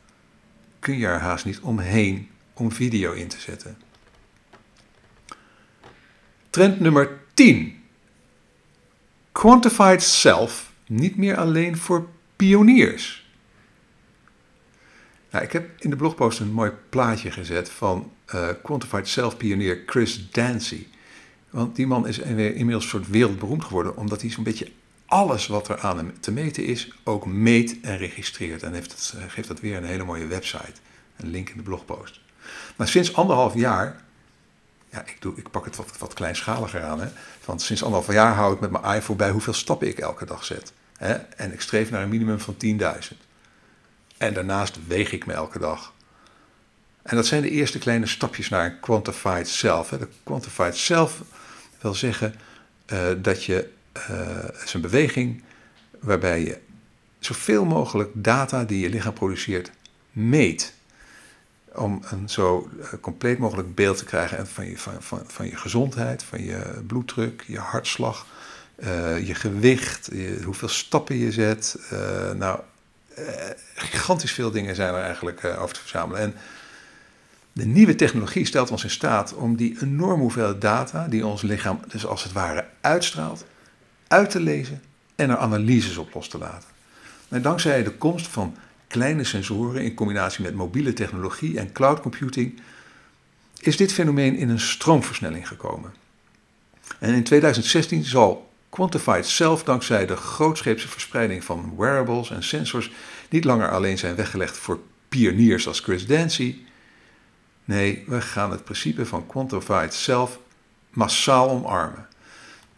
kun 0.78 0.98
je 0.98 1.06
er 1.06 1.20
haast 1.20 1.44
niet 1.44 1.60
omheen 1.60 2.28
om 2.52 2.72
video 2.72 3.12
in 3.12 3.28
te 3.28 3.40
zetten. 3.40 3.78
Trend 6.50 6.80
nummer 6.80 7.18
10. 7.34 7.82
Quantified 9.32 10.02
Self 10.02 10.72
niet 10.86 11.16
meer 11.16 11.36
alleen 11.36 11.76
voor 11.76 12.08
pioniers. 12.36 13.27
Nou, 15.30 15.44
ik 15.44 15.52
heb 15.52 15.70
in 15.78 15.90
de 15.90 15.96
blogpost 15.96 16.40
een 16.40 16.52
mooi 16.52 16.72
plaatje 16.88 17.30
gezet 17.30 17.70
van 17.70 18.12
uh, 18.34 18.48
Quantified 18.62 19.08
Self-pionier 19.08 19.82
Chris 19.86 20.30
Dancy. 20.30 20.86
Want 21.50 21.76
die 21.76 21.86
man 21.86 22.06
is 22.06 22.18
inmiddels 22.18 22.84
een 22.84 22.90
soort 22.90 23.08
wereldberoemd 23.08 23.64
geworden, 23.64 23.96
omdat 23.96 24.20
hij 24.20 24.30
zo'n 24.30 24.44
beetje 24.44 24.70
alles 25.06 25.46
wat 25.46 25.68
er 25.68 25.78
aan 25.78 25.96
hem 25.96 26.20
te 26.20 26.32
meten 26.32 26.64
is, 26.64 26.92
ook 27.04 27.26
meet 27.26 27.80
en 27.80 27.96
registreert. 27.96 28.62
En 28.62 28.72
heeft 28.72 29.14
eh, 29.16 29.22
geeft 29.28 29.48
dat 29.48 29.60
weer 29.60 29.76
een 29.76 29.84
hele 29.84 30.04
mooie 30.04 30.26
website. 30.26 30.72
Een 31.16 31.30
link 31.30 31.48
in 31.48 31.56
de 31.56 31.62
blogpost. 31.62 32.20
Maar 32.76 32.88
sinds 32.88 33.14
anderhalf 33.14 33.54
jaar, 33.54 34.02
ja, 34.90 35.00
ik, 35.06 35.16
doe, 35.20 35.36
ik 35.36 35.50
pak 35.50 35.64
het 35.64 35.76
wat, 35.76 35.98
wat 35.98 36.14
kleinschaliger 36.14 36.82
aan, 36.82 37.00
hè, 37.00 37.08
want 37.44 37.62
sinds 37.62 37.82
anderhalf 37.82 38.12
jaar 38.12 38.34
hou 38.34 38.54
ik 38.54 38.60
met 38.60 38.70
mijn 38.70 38.96
iPhone 38.96 39.18
bij 39.18 39.30
hoeveel 39.30 39.52
stappen 39.52 39.88
ik 39.88 39.98
elke 39.98 40.24
dag 40.24 40.44
zet. 40.44 40.72
Hè, 40.96 41.12
en 41.12 41.52
ik 41.52 41.60
streef 41.60 41.90
naar 41.90 42.02
een 42.02 42.08
minimum 42.08 42.40
van 42.40 42.56
10.000. 42.64 43.27
En 44.18 44.34
daarnaast 44.34 44.78
weeg 44.86 45.12
ik 45.12 45.26
me 45.26 45.32
elke 45.32 45.58
dag. 45.58 45.92
En 47.02 47.16
dat 47.16 47.26
zijn 47.26 47.42
de 47.42 47.50
eerste 47.50 47.78
kleine 47.78 48.06
stapjes 48.06 48.48
naar 48.48 48.64
een 48.64 48.80
quantified 48.80 49.48
self. 49.48 49.88
De 49.88 50.08
quantified 50.24 50.76
self 50.76 51.22
wil 51.80 51.94
zeggen 51.94 52.34
uh, 52.92 53.06
dat 53.18 53.44
je 53.44 53.70
uh, 54.10 54.62
is 54.64 54.74
een 54.74 54.80
beweging 54.80 55.42
waarbij 56.00 56.44
je 56.44 56.58
zoveel 57.18 57.64
mogelijk 57.64 58.10
data 58.14 58.64
die 58.64 58.80
je 58.80 58.88
lichaam 58.88 59.12
produceert 59.12 59.70
meet. 60.12 60.72
om 61.74 62.02
een 62.10 62.28
zo 62.28 62.70
eh, 62.80 62.88
compleet 63.00 63.38
mogelijk 63.38 63.74
beeld 63.74 63.96
te 63.96 64.04
krijgen 64.04 64.46
van 64.46 64.66
je, 64.66 64.78
van, 64.78 65.02
van, 65.02 65.22
van 65.26 65.46
je 65.46 65.56
gezondheid, 65.56 66.22
van 66.22 66.44
je 66.44 66.82
bloeddruk, 66.86 67.44
je 67.46 67.58
hartslag, 67.58 68.26
je 69.24 69.34
gewicht, 69.34 70.10
hoeveel 70.44 70.68
stappen 70.68 71.16
je 71.16 71.32
zet. 71.32 71.78
Nou, 72.36 72.60
gigantisch 73.74 74.32
veel 74.32 74.50
dingen 74.50 74.74
zijn 74.74 74.94
er 74.94 75.02
eigenlijk 75.02 75.44
over 75.44 75.74
te 75.74 75.80
verzamelen. 75.80 76.22
En 76.22 76.34
de 77.52 77.66
nieuwe 77.66 77.94
technologie 77.94 78.46
stelt 78.46 78.70
ons 78.70 78.84
in 78.84 78.90
staat 78.90 79.34
om 79.34 79.56
die 79.56 79.76
enorme 79.82 80.22
hoeveelheid 80.22 80.60
data, 80.60 81.08
die 81.08 81.26
ons 81.26 81.42
lichaam 81.42 81.80
dus 81.88 82.06
als 82.06 82.22
het 82.22 82.32
ware 82.32 82.66
uitstraalt, 82.80 83.44
uit 84.08 84.30
te 84.30 84.40
lezen 84.40 84.82
en 85.16 85.30
er 85.30 85.36
analyses 85.36 85.96
op 85.96 86.14
los 86.14 86.28
te 86.28 86.38
laten. 86.38 86.68
En 87.28 87.42
dankzij 87.42 87.82
de 87.82 87.90
komst 87.92 88.26
van 88.26 88.56
kleine 88.86 89.24
sensoren 89.24 89.82
in 89.82 89.94
combinatie 89.94 90.42
met 90.42 90.54
mobiele 90.54 90.92
technologie 90.92 91.58
en 91.58 91.72
cloud 91.72 92.00
computing 92.00 92.60
is 93.60 93.76
dit 93.76 93.92
fenomeen 93.92 94.36
in 94.36 94.48
een 94.48 94.60
stroomversnelling 94.60 95.48
gekomen. 95.48 95.92
En 96.98 97.14
in 97.14 97.24
2016 97.24 98.04
zal 98.04 98.47
Quantified 98.70 99.26
zelf 99.26 99.64
dankzij 99.64 100.06
de 100.06 100.16
grootscheepse 100.16 100.88
verspreiding 100.88 101.44
van 101.44 101.74
wearables 101.76 102.30
en 102.30 102.42
sensors 102.42 102.90
niet 103.30 103.44
langer 103.44 103.70
alleen 103.70 103.98
zijn 103.98 104.14
weggelegd 104.14 104.56
voor 104.56 104.80
pioniers 105.08 105.66
als 105.66 105.80
Chris 105.80 106.06
Dancy. 106.06 106.56
Nee, 107.64 108.04
we 108.06 108.20
gaan 108.20 108.50
het 108.50 108.64
principe 108.64 109.06
van 109.06 109.26
Quantified 109.26 109.94
zelf 109.94 110.38
massaal 110.90 111.50
omarmen. 111.50 112.06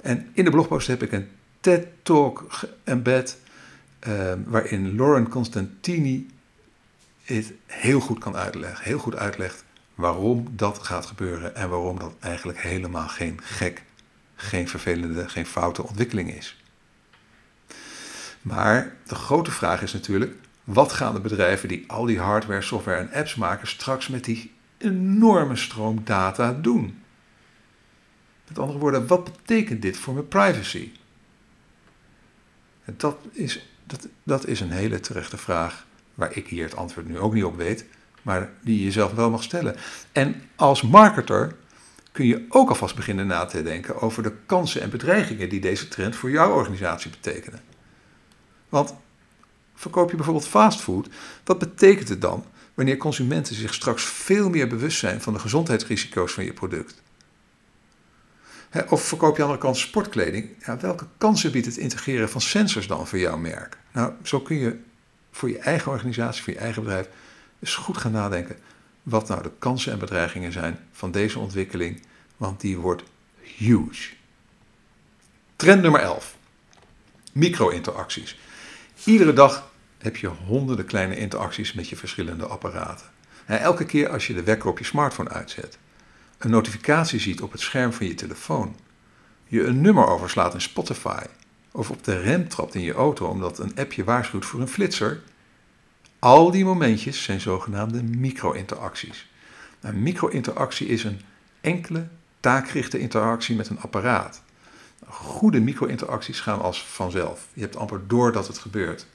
En 0.00 0.30
in 0.32 0.44
de 0.44 0.50
blogpost 0.50 0.86
heb 0.86 1.02
ik 1.02 1.12
een 1.12 1.28
TED-talk 1.60 2.44
embed 2.84 3.36
uh, 4.08 4.32
waarin 4.46 4.96
Lauren 4.96 5.28
Constantini 5.28 6.28
het 7.24 7.52
heel 7.66 8.00
goed 8.00 8.18
kan 8.18 8.36
uitleggen. 8.36 8.84
Heel 8.84 8.98
goed 8.98 9.16
uitlegt 9.16 9.64
waarom 9.94 10.46
dat 10.50 10.78
gaat 10.78 11.06
gebeuren 11.06 11.54
en 11.54 11.68
waarom 11.68 11.98
dat 11.98 12.12
eigenlijk 12.20 12.60
helemaal 12.60 13.08
geen 13.08 13.40
gek, 13.42 13.82
geen 14.40 14.68
vervelende, 14.68 15.28
geen 15.28 15.46
foute 15.46 15.82
ontwikkeling 15.82 16.34
is. 16.34 16.62
Maar 18.42 18.96
de 19.06 19.14
grote 19.14 19.50
vraag 19.50 19.82
is 19.82 19.92
natuurlijk, 19.92 20.34
wat 20.64 20.92
gaan 20.92 21.14
de 21.14 21.20
bedrijven 21.20 21.68
die 21.68 21.84
al 21.86 22.04
die 22.04 22.18
hardware, 22.18 22.62
software 22.62 22.98
en 22.98 23.12
apps 23.12 23.34
maken 23.34 23.68
straks 23.68 24.08
met 24.08 24.24
die 24.24 24.52
enorme 24.78 25.56
stroom 25.56 26.04
data 26.04 26.52
doen? 26.52 27.02
Met 28.48 28.58
andere 28.58 28.78
woorden, 28.78 29.06
wat 29.06 29.24
betekent 29.24 29.82
dit 29.82 29.96
voor 29.96 30.14
mijn 30.14 30.28
privacy? 30.28 30.92
Dat 32.84 33.16
is 33.32 33.70
dat, 33.90 34.08
dat 34.22 34.46
is 34.46 34.60
een 34.60 34.70
hele 34.70 35.00
terechte 35.00 35.36
vraag, 35.36 35.86
waar 36.14 36.36
ik 36.36 36.46
hier 36.46 36.64
het 36.64 36.76
antwoord 36.76 37.08
nu 37.08 37.18
ook 37.18 37.34
niet 37.34 37.44
op 37.44 37.56
weet, 37.56 37.84
maar 38.22 38.50
die 38.60 38.78
je 38.78 38.84
jezelf 38.84 39.12
wel 39.12 39.30
mag 39.30 39.42
stellen. 39.42 39.76
En 40.12 40.42
als 40.56 40.82
marketer 40.82 41.56
kun 42.12 42.26
je 42.26 42.46
ook 42.48 42.68
alvast 42.68 42.94
beginnen 42.94 43.26
na 43.26 43.44
te 43.44 43.62
denken 43.62 44.00
over 44.00 44.22
de 44.22 44.32
kansen 44.46 44.80
en 44.80 44.90
bedreigingen 44.90 45.48
die 45.48 45.60
deze 45.60 45.88
trend 45.88 46.16
voor 46.16 46.30
jouw 46.30 46.52
organisatie 46.52 47.10
betekenen. 47.10 47.60
Want 48.68 48.94
verkoop 49.74 50.10
je 50.10 50.16
bijvoorbeeld 50.16 50.48
fastfood, 50.48 51.08
wat 51.44 51.58
betekent 51.58 52.08
het 52.08 52.20
dan 52.20 52.44
wanneer 52.74 52.96
consumenten 52.96 53.54
zich 53.54 53.74
straks 53.74 54.04
veel 54.04 54.50
meer 54.50 54.68
bewust 54.68 54.98
zijn 54.98 55.20
van 55.20 55.32
de 55.32 55.38
gezondheidsrisico's 55.38 56.32
van 56.32 56.44
je 56.44 56.52
product? 56.52 57.02
of 58.88 59.02
verkoop 59.02 59.36
je 59.36 59.42
aan 59.42 59.48
de 59.48 59.54
andere 59.54 59.58
kant 59.58 59.76
sportkleding? 59.76 60.48
Ja, 60.66 60.78
welke 60.78 61.06
kansen 61.18 61.52
biedt 61.52 61.66
het 61.66 61.76
integreren 61.76 62.28
van 62.28 62.40
sensors 62.40 62.86
dan 62.86 63.06
voor 63.06 63.18
jouw 63.18 63.36
merk? 63.36 63.78
Nou, 63.92 64.12
zo 64.22 64.40
kun 64.40 64.56
je 64.56 64.78
voor 65.30 65.48
je 65.48 65.58
eigen 65.58 65.92
organisatie, 65.92 66.42
voor 66.42 66.52
je 66.52 66.58
eigen 66.58 66.82
bedrijf, 66.82 67.08
eens 67.60 67.74
goed 67.74 67.96
gaan 67.96 68.12
nadenken 68.12 68.56
wat 69.02 69.28
nou 69.28 69.42
de 69.42 69.50
kansen 69.58 69.92
en 69.92 69.98
bedreigingen 69.98 70.52
zijn 70.52 70.78
van 70.92 71.10
deze 71.10 71.38
ontwikkeling, 71.38 72.02
want 72.36 72.60
die 72.60 72.78
wordt 72.78 73.02
huge. 73.40 74.12
Trend 75.56 75.82
nummer 75.82 76.00
11. 76.00 76.36
Micro-interacties. 77.32 78.38
Iedere 79.04 79.32
dag 79.32 79.70
heb 79.98 80.16
je 80.16 80.26
honderden 80.26 80.84
kleine 80.84 81.16
interacties 81.16 81.72
met 81.72 81.88
je 81.88 81.96
verschillende 81.96 82.46
apparaten. 82.46 83.06
elke 83.46 83.84
keer 83.84 84.08
als 84.08 84.26
je 84.26 84.34
de 84.34 84.42
wekker 84.42 84.68
op 84.68 84.78
je 84.78 84.84
smartphone 84.84 85.28
uitzet, 85.28 85.78
een 86.38 86.50
notificatie 86.50 87.20
ziet 87.20 87.42
op 87.42 87.52
het 87.52 87.60
scherm 87.60 87.92
van 87.92 88.06
je 88.06 88.14
telefoon, 88.14 88.76
je 89.46 89.64
een 89.64 89.80
nummer 89.80 90.06
overslaat 90.06 90.54
in 90.54 90.60
Spotify 90.60 91.22
of 91.72 91.90
op 91.90 92.04
de 92.04 92.20
rem 92.20 92.48
trapt 92.48 92.74
in 92.74 92.82
je 92.82 92.92
auto 92.92 93.26
omdat 93.26 93.58
een 93.58 93.76
app 93.76 93.92
je 93.92 94.04
waarschuwt 94.04 94.44
voor 94.44 94.60
een 94.60 94.68
flitser, 94.68 95.22
al 96.20 96.50
die 96.50 96.64
momentjes 96.64 97.22
zijn 97.22 97.40
zogenaamde 97.40 98.02
micro-interacties. 98.02 99.28
Een 99.80 100.02
micro-interactie 100.02 100.86
is 100.86 101.04
een 101.04 101.20
enkele 101.60 102.08
taakgerichte 102.40 102.98
interactie 102.98 103.56
met 103.56 103.68
een 103.68 103.80
apparaat. 103.80 104.42
Goede 105.06 105.60
micro-interacties 105.60 106.40
gaan 106.40 106.60
als 106.60 106.84
vanzelf. 106.86 107.46
Je 107.52 107.60
hebt 107.60 107.76
amper 107.76 108.00
door 108.06 108.32
dat 108.32 108.46
het 108.46 108.58
gebeurt. 108.58 109.06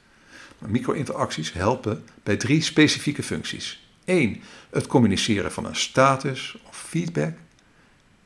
Micro-interacties 0.60 1.54
helpen 1.54 2.04
bij 2.24 2.38
drie 2.38 2.62
specifieke 2.62 3.24
functies. 3.24 3.88
1. 4.06 4.42
Het 4.70 4.88
communiceren 4.88 5.52
van 5.52 5.66
een 5.66 5.76
status 5.76 6.58
of 6.68 6.78
feedback. 6.78 7.38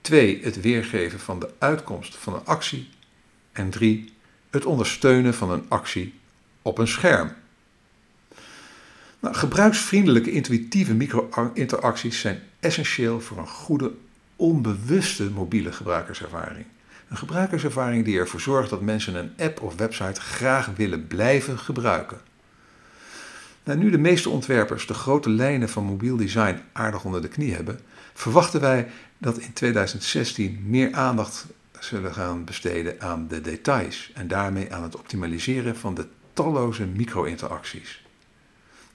2. 0.01 0.39
Het 0.43 0.61
weergeven 0.61 1.19
van 1.19 1.39
de 1.39 1.49
uitkomst 1.57 2.15
van 2.17 2.33
een 2.33 2.45
actie. 2.45 2.89
En 3.51 3.69
3. 3.69 4.13
Het 4.49 4.65
ondersteunen 4.65 5.33
van 5.33 5.51
een 5.51 5.65
actie 5.67 6.13
op 6.61 6.77
een 6.77 6.87
scherm. 6.87 7.33
Nou, 9.19 9.36
gebruiksvriendelijke, 9.36 10.32
intuïtieve 10.32 10.93
micro-interacties 10.93 12.19
zijn 12.19 12.39
essentieel 12.60 13.21
voor 13.21 13.38
een 13.38 13.47
goede, 13.47 13.91
onbewuste 14.36 15.29
mobiele 15.29 15.71
gebruikerservaring. 15.71 16.65
Een 17.10 17.17
gebruikerservaring 17.17 18.05
die 18.05 18.19
ervoor 18.19 18.41
zorgt 18.41 18.69
dat 18.69 18.82
mensen 18.82 19.15
een 19.15 19.32
app 19.38 19.62
of 19.62 19.75
website 19.75 20.21
graag 20.21 20.69
willen 20.75 21.08
blijven 21.08 21.60
gebruiken. 21.60 22.17
Nou, 23.63 23.79
nu 23.79 23.89
de 23.89 23.97
meeste 23.97 24.29
ontwerpers 24.29 24.88
de 24.88 24.93
grote 24.93 25.29
lijnen 25.29 25.69
van 25.69 25.84
mobiel 25.84 26.17
design 26.17 26.62
aardig 26.73 27.03
onder 27.03 27.21
de 27.21 27.27
knie 27.27 27.53
hebben, 27.53 27.79
verwachten 28.13 28.62
wij 28.62 28.88
dat 29.17 29.38
in 29.38 29.53
2016 29.53 30.63
meer 30.65 30.93
aandacht 30.93 31.45
zullen 31.79 32.13
gaan 32.13 32.45
besteden 32.45 33.01
aan 33.01 33.27
de 33.27 33.41
details 33.41 34.12
en 34.13 34.27
daarmee 34.27 34.73
aan 34.73 34.84
het 34.84 34.95
optimaliseren 34.95 35.75
van 35.75 35.93
de 35.93 36.08
talloze 36.34 36.86
micro-interacties. 36.86 38.01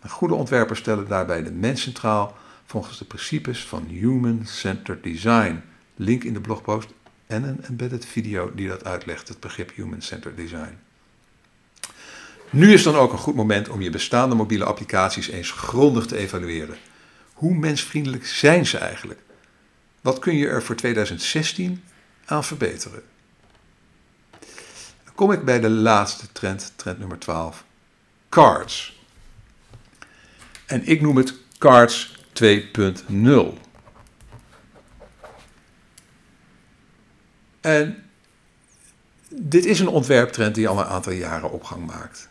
Goede 0.09 0.35
ontwerpers 0.35 0.79
stellen 0.79 1.09
daarbij 1.09 1.43
de 1.43 1.53
mens 1.53 1.83
centraal 1.83 2.37
volgens 2.67 2.99
de 2.99 3.05
principes 3.05 3.65
van 3.65 3.85
Human-Centered 3.85 5.03
Design. 5.03 5.63
Link 5.95 6.25
in 6.25 6.33
de 6.33 6.41
blogpost 6.41 6.89
en 7.27 7.43
een 7.43 7.65
embedded 7.65 8.07
video 8.07 8.55
die 8.55 8.69
dat 8.69 8.85
uitlegt, 8.85 9.29
het 9.29 9.41
begrip 9.41 9.75
Human-Centered 9.75 10.37
Design. 10.37 10.79
Nu 12.51 12.73
is 12.73 12.83
dan 12.83 12.95
ook 12.95 13.13
een 13.13 13.19
goed 13.19 13.35
moment 13.35 13.69
om 13.69 13.81
je 13.81 13.91
bestaande 13.91 14.35
mobiele 14.35 14.65
applicaties 14.65 15.29
eens 15.29 15.51
grondig 15.51 16.07
te 16.07 16.17
evalueren. 16.17 16.77
Hoe 17.33 17.55
mensvriendelijk 17.55 18.27
zijn 18.27 18.67
ze 18.67 18.79
eigenlijk? 18.79 19.21
Wat 20.01 20.19
kun 20.19 20.37
je 20.37 20.49
er 20.49 20.63
voor 20.63 20.75
2016 20.75 21.85
aan 22.25 22.45
verbeteren? 22.45 23.03
Dan 25.05 25.15
kom 25.15 25.33
ik 25.33 25.45
bij 25.45 25.61
de 25.61 25.71
laatste 25.71 26.33
trend, 26.33 26.73
trend 26.77 26.99
nummer 26.99 27.19
12. 27.19 27.65
Cards. 28.29 29.04
En 30.75 30.87
ik 30.87 31.01
noem 31.01 31.17
het 31.17 31.35
Cards 31.59 32.19
2.0. 32.43 33.59
En 37.61 38.03
dit 39.29 39.65
is 39.65 39.81
een 39.81 39.89
ontwerptrend 39.89 40.55
die 40.55 40.69
al 40.69 40.79
een 40.79 40.85
aantal 40.85 41.13
jaren 41.13 41.51
opgang 41.51 41.87
maakt. 41.87 42.29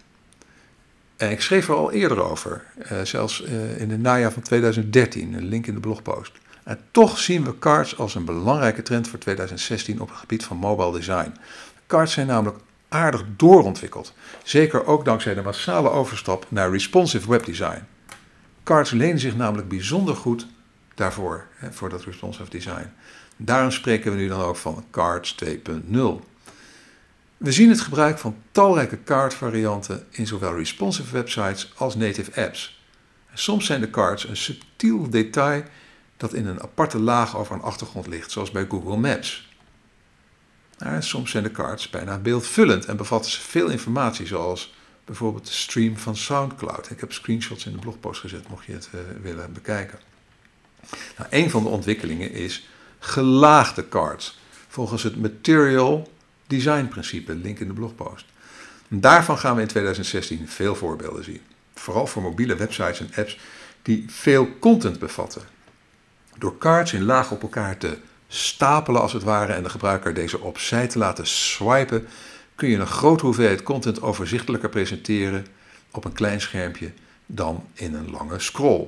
En 1.18 1.32
ik 1.32 1.42
schreef 1.42 1.68
er 1.68 1.76
al 1.76 1.92
eerder 1.92 2.24
over, 2.24 2.64
uh, 2.92 3.02
zelfs 3.02 3.42
uh, 3.42 3.80
in 3.80 3.92
het 3.92 4.02
najaar 4.02 4.32
van 4.32 4.42
2013, 4.42 5.34
een 5.34 5.46
link 5.46 5.68
in 5.68 5.74
de 5.74 5.80
blogpost. 5.80 6.32
En 6.64 6.80
toch 6.92 7.20
zien 7.20 7.44
we 7.44 7.60
cards 7.60 7.98
als 7.98 8.16
een 8.16 8.26
belangrijke 8.26 8.82
trend 8.82 9.08
voor 9.08 9.20
2016 9.20 10.02
op 10.02 10.10
het 10.10 10.18
gebied 10.18 10.44
van 10.44 10.58
mobile 10.58 10.92
design. 10.92 11.34
Cards 11.88 12.14
zijn 12.14 12.28
namelijk 12.28 12.58
aardig 12.90 13.26
doorontwikkeld, 13.38 14.14
zeker 14.44 14.86
ook 14.86 15.06
dankzij 15.06 15.34
de 15.34 15.42
massale 15.42 15.90
overstap 15.90 16.46
naar 16.50 16.72
responsive 16.72 17.30
webdesign. 17.30 17.92
Cards 18.64 18.92
lenen 18.92 19.20
zich 19.20 19.36
namelijk 19.36 19.68
bijzonder 19.68 20.16
goed 20.16 20.48
daarvoor, 20.96 21.48
voor 21.72 21.90
dat 21.90 22.04
responsive 22.04 22.50
design. 22.50 22.92
Daarom 23.38 23.72
spreken 23.72 24.12
we 24.12 24.18
nu 24.18 24.28
dan 24.28 24.42
ook 24.42 24.56
van 24.56 24.86
Cards 24.92 25.36
2.0. 25.46 25.50
We 27.38 27.52
zien 27.52 27.70
het 27.70 27.82
gebruik 27.82 28.18
van 28.18 28.36
talrijke 28.52 29.04
cardvarianten 29.04 30.08
in 30.10 30.28
zowel 30.28 30.56
responsive 30.56 31.14
websites 31.14 31.74
als 31.76 31.96
native 31.96 32.42
apps. 32.42 32.84
soms 33.34 33.66
zijn 33.66 33.82
de 33.82 33.90
cards 33.90 34.28
een 34.28 34.38
subtiel 34.38 35.10
detail 35.10 35.64
dat 36.18 36.34
in 36.34 36.48
een 36.48 36.62
aparte 36.62 37.00
laag 37.00 37.38
over 37.38 37.56
een 37.56 37.62
achtergrond 37.62 38.08
ligt, 38.08 38.32
zoals 38.32 38.52
bij 38.52 38.66
Google 38.70 38.98
Maps. 38.98 39.52
Soms 41.00 41.32
zijn 41.32 41.44
de 41.44 41.52
cards 41.52 41.90
bijna 41.90 42.18
beeldvullend 42.18 42.86
en 42.86 42.98
bevatten 42.98 43.32
ze 43.32 43.42
veel 43.42 43.70
informatie, 43.70 44.26
zoals 44.26 44.74
bijvoorbeeld 45.06 45.46
de 45.46 45.54
stream 45.54 45.98
van 45.98 46.16
SoundCloud. 46.16 46.90
Ik 46.90 47.00
heb 47.00 47.12
screenshots 47.12 47.66
in 47.66 47.72
de 47.72 47.80
blogpost 47.80 48.22
gezet, 48.22 48.50
mocht 48.50 48.66
je 48.66 48.74
het 48.74 48.90
uh, 48.96 49.02
willen 49.22 49.54
bekijken. 49.54 50.00
Nou, 51.18 51.30
een 51.30 51.50
van 51.50 51.64
de 51.64 51.70
ontwikkelingen 51.70 52.32
is 52.32 52.68
gelaagde 53.00 53.90
cards, 53.90 54.40
volgens 54.68 55.04
het 55.04 55.22
Material 55.22 56.12
Design 56.48 56.88
principe, 56.88 57.36
link 57.36 57.60
in 57.60 57.68
de 57.68 57.74
blogpost. 57.74 58.26
En 58.88 59.00
daarvan 59.00 59.38
gaan 59.38 59.56
we 59.56 59.62
in 59.62 59.68
2016 59.68 60.48
veel 60.48 60.76
voorbeelden 60.76 61.24
zien. 61.24 61.42
Vooral 61.76 62.08
voor 62.08 62.22
mobiele 62.22 62.56
websites 62.56 63.00
en 63.00 63.12
apps 63.16 63.40
die 63.82 64.06
veel 64.08 64.48
content 64.60 65.00
bevatten. 65.00 65.42
Door 66.38 66.58
cards 66.58 66.94
in 66.94 67.04
laag 67.04 67.32
op 67.32 67.42
elkaar 67.42 67.78
te 67.78 67.98
stapelen 68.28 69.02
als 69.02 69.14
het 69.14 69.24
ware 69.24 69.54
en 69.54 69.64
de 69.64 69.70
gebruiker 69.70 70.14
deze 70.14 70.40
opzij 70.40 70.88
te 70.88 70.98
laten 70.98 71.28
swipen, 71.28 72.08
kun 72.56 72.70
je 72.70 72.78
een 72.78 72.88
grote 72.88 73.26
hoeveelheid 73.26 73.64
content 73.64 74.02
overzichtelijker 74.02 74.70
presenteren 74.70 75.46
op 75.92 76.06
een 76.06 76.14
klein 76.14 76.42
schermpje 76.42 76.92
dan 77.26 77.66
in 77.74 77.94
een 77.94 78.12
lange 78.12 78.40
scroll. 78.40 78.88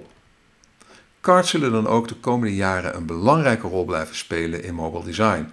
Cards 1.22 1.50
zullen 1.50 1.72
dan 1.72 1.88
ook 1.88 2.08
de 2.08 2.16
komende 2.16 2.56
jaren 2.56 2.96
een 2.96 3.06
belangrijke 3.06 3.68
rol 3.68 3.86
blijven 3.86 4.16
spelen 4.16 4.64
in 4.64 4.74
mobile 4.74 5.04
design. 5.04 5.52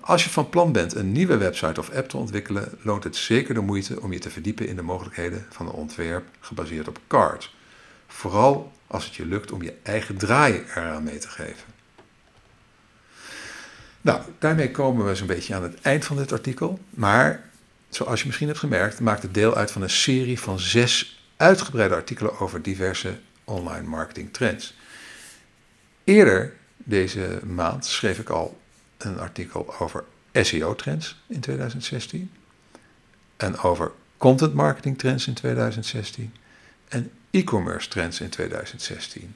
Als 0.00 0.24
je 0.24 0.30
van 0.30 0.48
plan 0.48 0.72
bent 0.72 0.94
een 0.94 1.12
nieuwe 1.12 1.36
website 1.36 1.80
of 1.80 1.90
app 1.90 2.08
te 2.08 2.16
ontwikkelen, 2.16 2.78
loont 2.82 3.04
het 3.04 3.16
zeker 3.16 3.54
de 3.54 3.60
moeite 3.60 4.00
om 4.00 4.12
je 4.12 4.18
te 4.18 4.30
verdiepen 4.30 4.68
in 4.68 4.76
de 4.76 4.82
mogelijkheden 4.82 5.46
van 5.50 5.66
een 5.66 5.72
ontwerp 5.72 6.24
gebaseerd 6.40 6.88
op 6.88 7.00
cards. 7.06 7.56
Vooral 8.06 8.72
als 8.86 9.04
het 9.04 9.14
je 9.14 9.26
lukt 9.26 9.52
om 9.52 9.62
je 9.62 9.74
eigen 9.82 10.16
draai 10.16 10.64
eraan 10.74 11.02
mee 11.02 11.18
te 11.18 11.28
geven. 11.28 11.79
Nou, 14.00 14.22
daarmee 14.38 14.70
komen 14.70 15.06
we 15.06 15.14
zo'n 15.14 15.26
beetje 15.26 15.54
aan 15.54 15.62
het 15.62 15.80
eind 15.80 16.04
van 16.04 16.16
dit 16.16 16.32
artikel. 16.32 16.78
Maar 16.90 17.44
zoals 17.88 18.20
je 18.20 18.26
misschien 18.26 18.46
hebt 18.46 18.58
gemerkt, 18.58 19.00
maakt 19.00 19.22
het 19.22 19.34
deel 19.34 19.54
uit 19.54 19.70
van 19.70 19.82
een 19.82 19.90
serie 19.90 20.40
van 20.40 20.58
zes 20.58 21.24
uitgebreide 21.36 21.94
artikelen 21.94 22.38
over 22.38 22.62
diverse 22.62 23.18
online 23.44 23.86
marketing 23.86 24.32
trends. 24.32 24.74
Eerder 26.04 26.56
deze 26.76 27.40
maand 27.46 27.84
schreef 27.84 28.18
ik 28.18 28.28
al 28.28 28.60
een 28.98 29.18
artikel 29.18 29.74
over 29.78 30.04
SEO-trends 30.32 31.22
in 31.26 31.40
2016. 31.40 32.30
En 33.36 33.58
over 33.58 33.92
content 34.16 34.54
marketing 34.54 34.98
trends 34.98 35.26
in 35.26 35.34
2016. 35.34 36.34
En 36.88 37.10
e-commerce 37.30 37.88
trends 37.88 38.20
in 38.20 38.28
2016. 38.28 39.34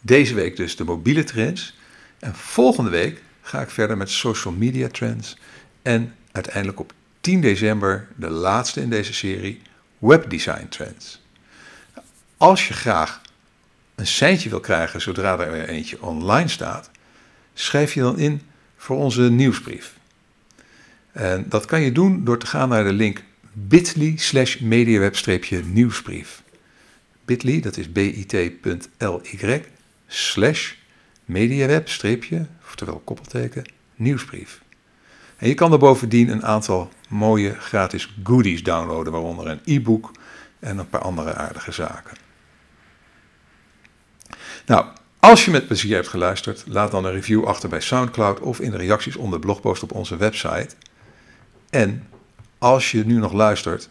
Deze 0.00 0.34
week 0.34 0.56
dus 0.56 0.76
de 0.76 0.84
mobiele 0.84 1.24
trends. 1.24 1.78
En 2.20 2.34
volgende 2.34 2.90
week 2.90 3.22
ga 3.42 3.60
ik 3.60 3.70
verder 3.70 3.96
met 3.96 4.10
social 4.10 4.54
media 4.54 4.88
trends. 4.88 5.36
En 5.82 6.14
uiteindelijk 6.32 6.80
op 6.80 6.92
10 7.20 7.40
december, 7.40 8.08
de 8.16 8.30
laatste 8.30 8.80
in 8.80 8.90
deze 8.90 9.12
serie, 9.12 9.62
webdesign 9.98 10.68
trends. 10.68 11.22
Als 12.36 12.68
je 12.68 12.74
graag 12.74 13.20
een 13.94 14.06
seintje 14.06 14.48
wil 14.48 14.60
krijgen 14.60 15.00
zodra 15.00 15.38
er 15.38 15.68
eentje 15.68 16.02
online 16.02 16.48
staat, 16.48 16.90
schrijf 17.54 17.94
je 17.94 18.00
dan 18.00 18.18
in 18.18 18.42
voor 18.76 18.96
onze 18.96 19.22
nieuwsbrief. 19.22 19.94
En 21.12 21.44
dat 21.48 21.64
kan 21.64 21.80
je 21.80 21.92
doen 21.92 22.24
door 22.24 22.38
te 22.38 22.46
gaan 22.46 22.68
naar 22.68 22.84
de 22.84 22.92
link 22.92 23.22
bit.ly 23.52 24.16
slash 24.16 24.56
mediaweb-nieuwsbrief. 24.56 26.42
bit.ly, 27.24 27.60
dat 27.60 27.76
is 27.76 27.92
bit.ly 27.92 28.58
slash 30.06 30.72
mediaweb- 31.30 31.88
oftewel 32.64 32.98
koppelteken, 33.04 33.64
nieuwsbrief. 33.94 34.62
En 35.36 35.48
je 35.48 35.54
kan 35.54 35.72
er 35.72 35.78
bovendien 35.78 36.28
een 36.28 36.44
aantal 36.44 36.90
mooie 37.08 37.54
gratis 37.54 38.16
goodies 38.24 38.62
downloaden, 38.62 39.12
waaronder 39.12 39.46
een 39.46 39.60
e-book 39.64 40.10
en 40.58 40.78
een 40.78 40.88
paar 40.88 41.00
andere 41.00 41.34
aardige 41.34 41.72
zaken. 41.72 42.16
Nou, 44.66 44.86
als 45.20 45.44
je 45.44 45.50
met 45.50 45.66
plezier 45.66 45.94
hebt 45.94 46.08
geluisterd, 46.08 46.64
laat 46.66 46.90
dan 46.90 47.04
een 47.04 47.12
review 47.12 47.44
achter 47.44 47.68
bij 47.68 47.80
SoundCloud 47.80 48.40
of 48.40 48.60
in 48.60 48.70
de 48.70 48.76
reacties 48.76 49.16
onder 49.16 49.40
de 49.40 49.46
blogpost 49.46 49.82
op 49.82 49.92
onze 49.92 50.16
website. 50.16 50.68
En 51.70 52.08
als 52.58 52.90
je 52.90 53.04
nu 53.04 53.18
nog 53.18 53.32
luistert, 53.32 53.88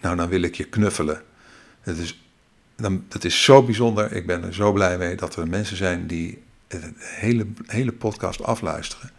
nou 0.00 0.16
dan 0.16 0.28
wil 0.28 0.42
ik 0.42 0.54
je 0.54 0.64
knuffelen. 0.64 1.22
Het 1.80 1.98
is, 1.98 2.27
dan, 2.82 3.04
het 3.08 3.24
is 3.24 3.44
zo 3.44 3.62
bijzonder, 3.62 4.12
ik 4.12 4.26
ben 4.26 4.44
er 4.44 4.54
zo 4.54 4.72
blij 4.72 4.98
mee 4.98 5.16
dat 5.16 5.36
er 5.36 5.48
mensen 5.48 5.76
zijn 5.76 6.06
die 6.06 6.42
de 6.66 6.92
hele, 6.98 7.46
hele 7.66 7.92
podcast 7.92 8.42
afluisteren. 8.42 9.10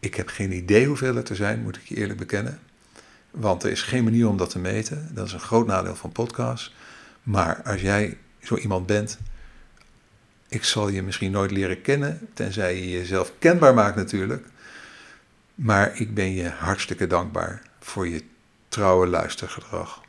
Ik 0.00 0.14
heb 0.14 0.28
geen 0.28 0.52
idee 0.52 0.86
hoeveel 0.86 1.16
er 1.16 1.36
zijn, 1.36 1.62
moet 1.62 1.76
ik 1.76 1.82
je 1.82 1.96
eerlijk 1.96 2.18
bekennen. 2.18 2.58
Want 3.30 3.62
er 3.62 3.70
is 3.70 3.82
geen 3.82 4.04
manier 4.04 4.28
om 4.28 4.36
dat 4.36 4.50
te 4.50 4.58
meten. 4.58 5.10
Dat 5.12 5.26
is 5.26 5.32
een 5.32 5.40
groot 5.40 5.66
nadeel 5.66 5.96
van 5.96 6.12
podcasts. 6.12 6.74
Maar 7.22 7.62
als 7.62 7.80
jij 7.80 8.16
zo 8.40 8.56
iemand 8.56 8.86
bent 8.86 9.18
ik 10.48 10.64
zal 10.64 10.88
je 10.88 11.02
misschien 11.02 11.30
nooit 11.30 11.50
leren 11.50 11.82
kennen, 11.82 12.28
tenzij 12.34 12.76
je 12.76 12.90
jezelf 12.90 13.32
kenbaar 13.38 13.74
maakt 13.74 13.96
natuurlijk. 13.96 14.46
Maar 15.54 16.00
ik 16.00 16.14
ben 16.14 16.34
je 16.34 16.48
hartstikke 16.48 17.06
dankbaar 17.06 17.62
voor 17.80 18.08
je 18.08 18.22
trouwe 18.68 19.06
luistergedrag. 19.06 20.00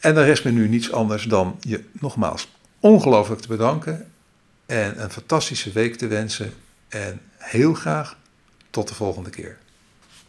En 0.00 0.16
er 0.16 0.24
rest 0.24 0.44
me 0.44 0.50
nu 0.50 0.68
niets 0.68 0.92
anders 0.92 1.24
dan 1.24 1.56
je 1.60 1.84
nogmaals 1.92 2.48
ongelooflijk 2.80 3.40
te 3.40 3.48
bedanken 3.48 4.10
en 4.66 5.02
een 5.02 5.10
fantastische 5.10 5.72
week 5.72 5.96
te 5.96 6.06
wensen. 6.06 6.52
En 6.88 7.20
heel 7.38 7.74
graag 7.74 8.16
tot 8.70 8.88
de 8.88 8.94
volgende 8.94 9.30
keer. 9.30 9.58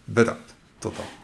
Bedankt. 0.03 0.53
Tot 0.79 0.95
dan. 0.95 1.20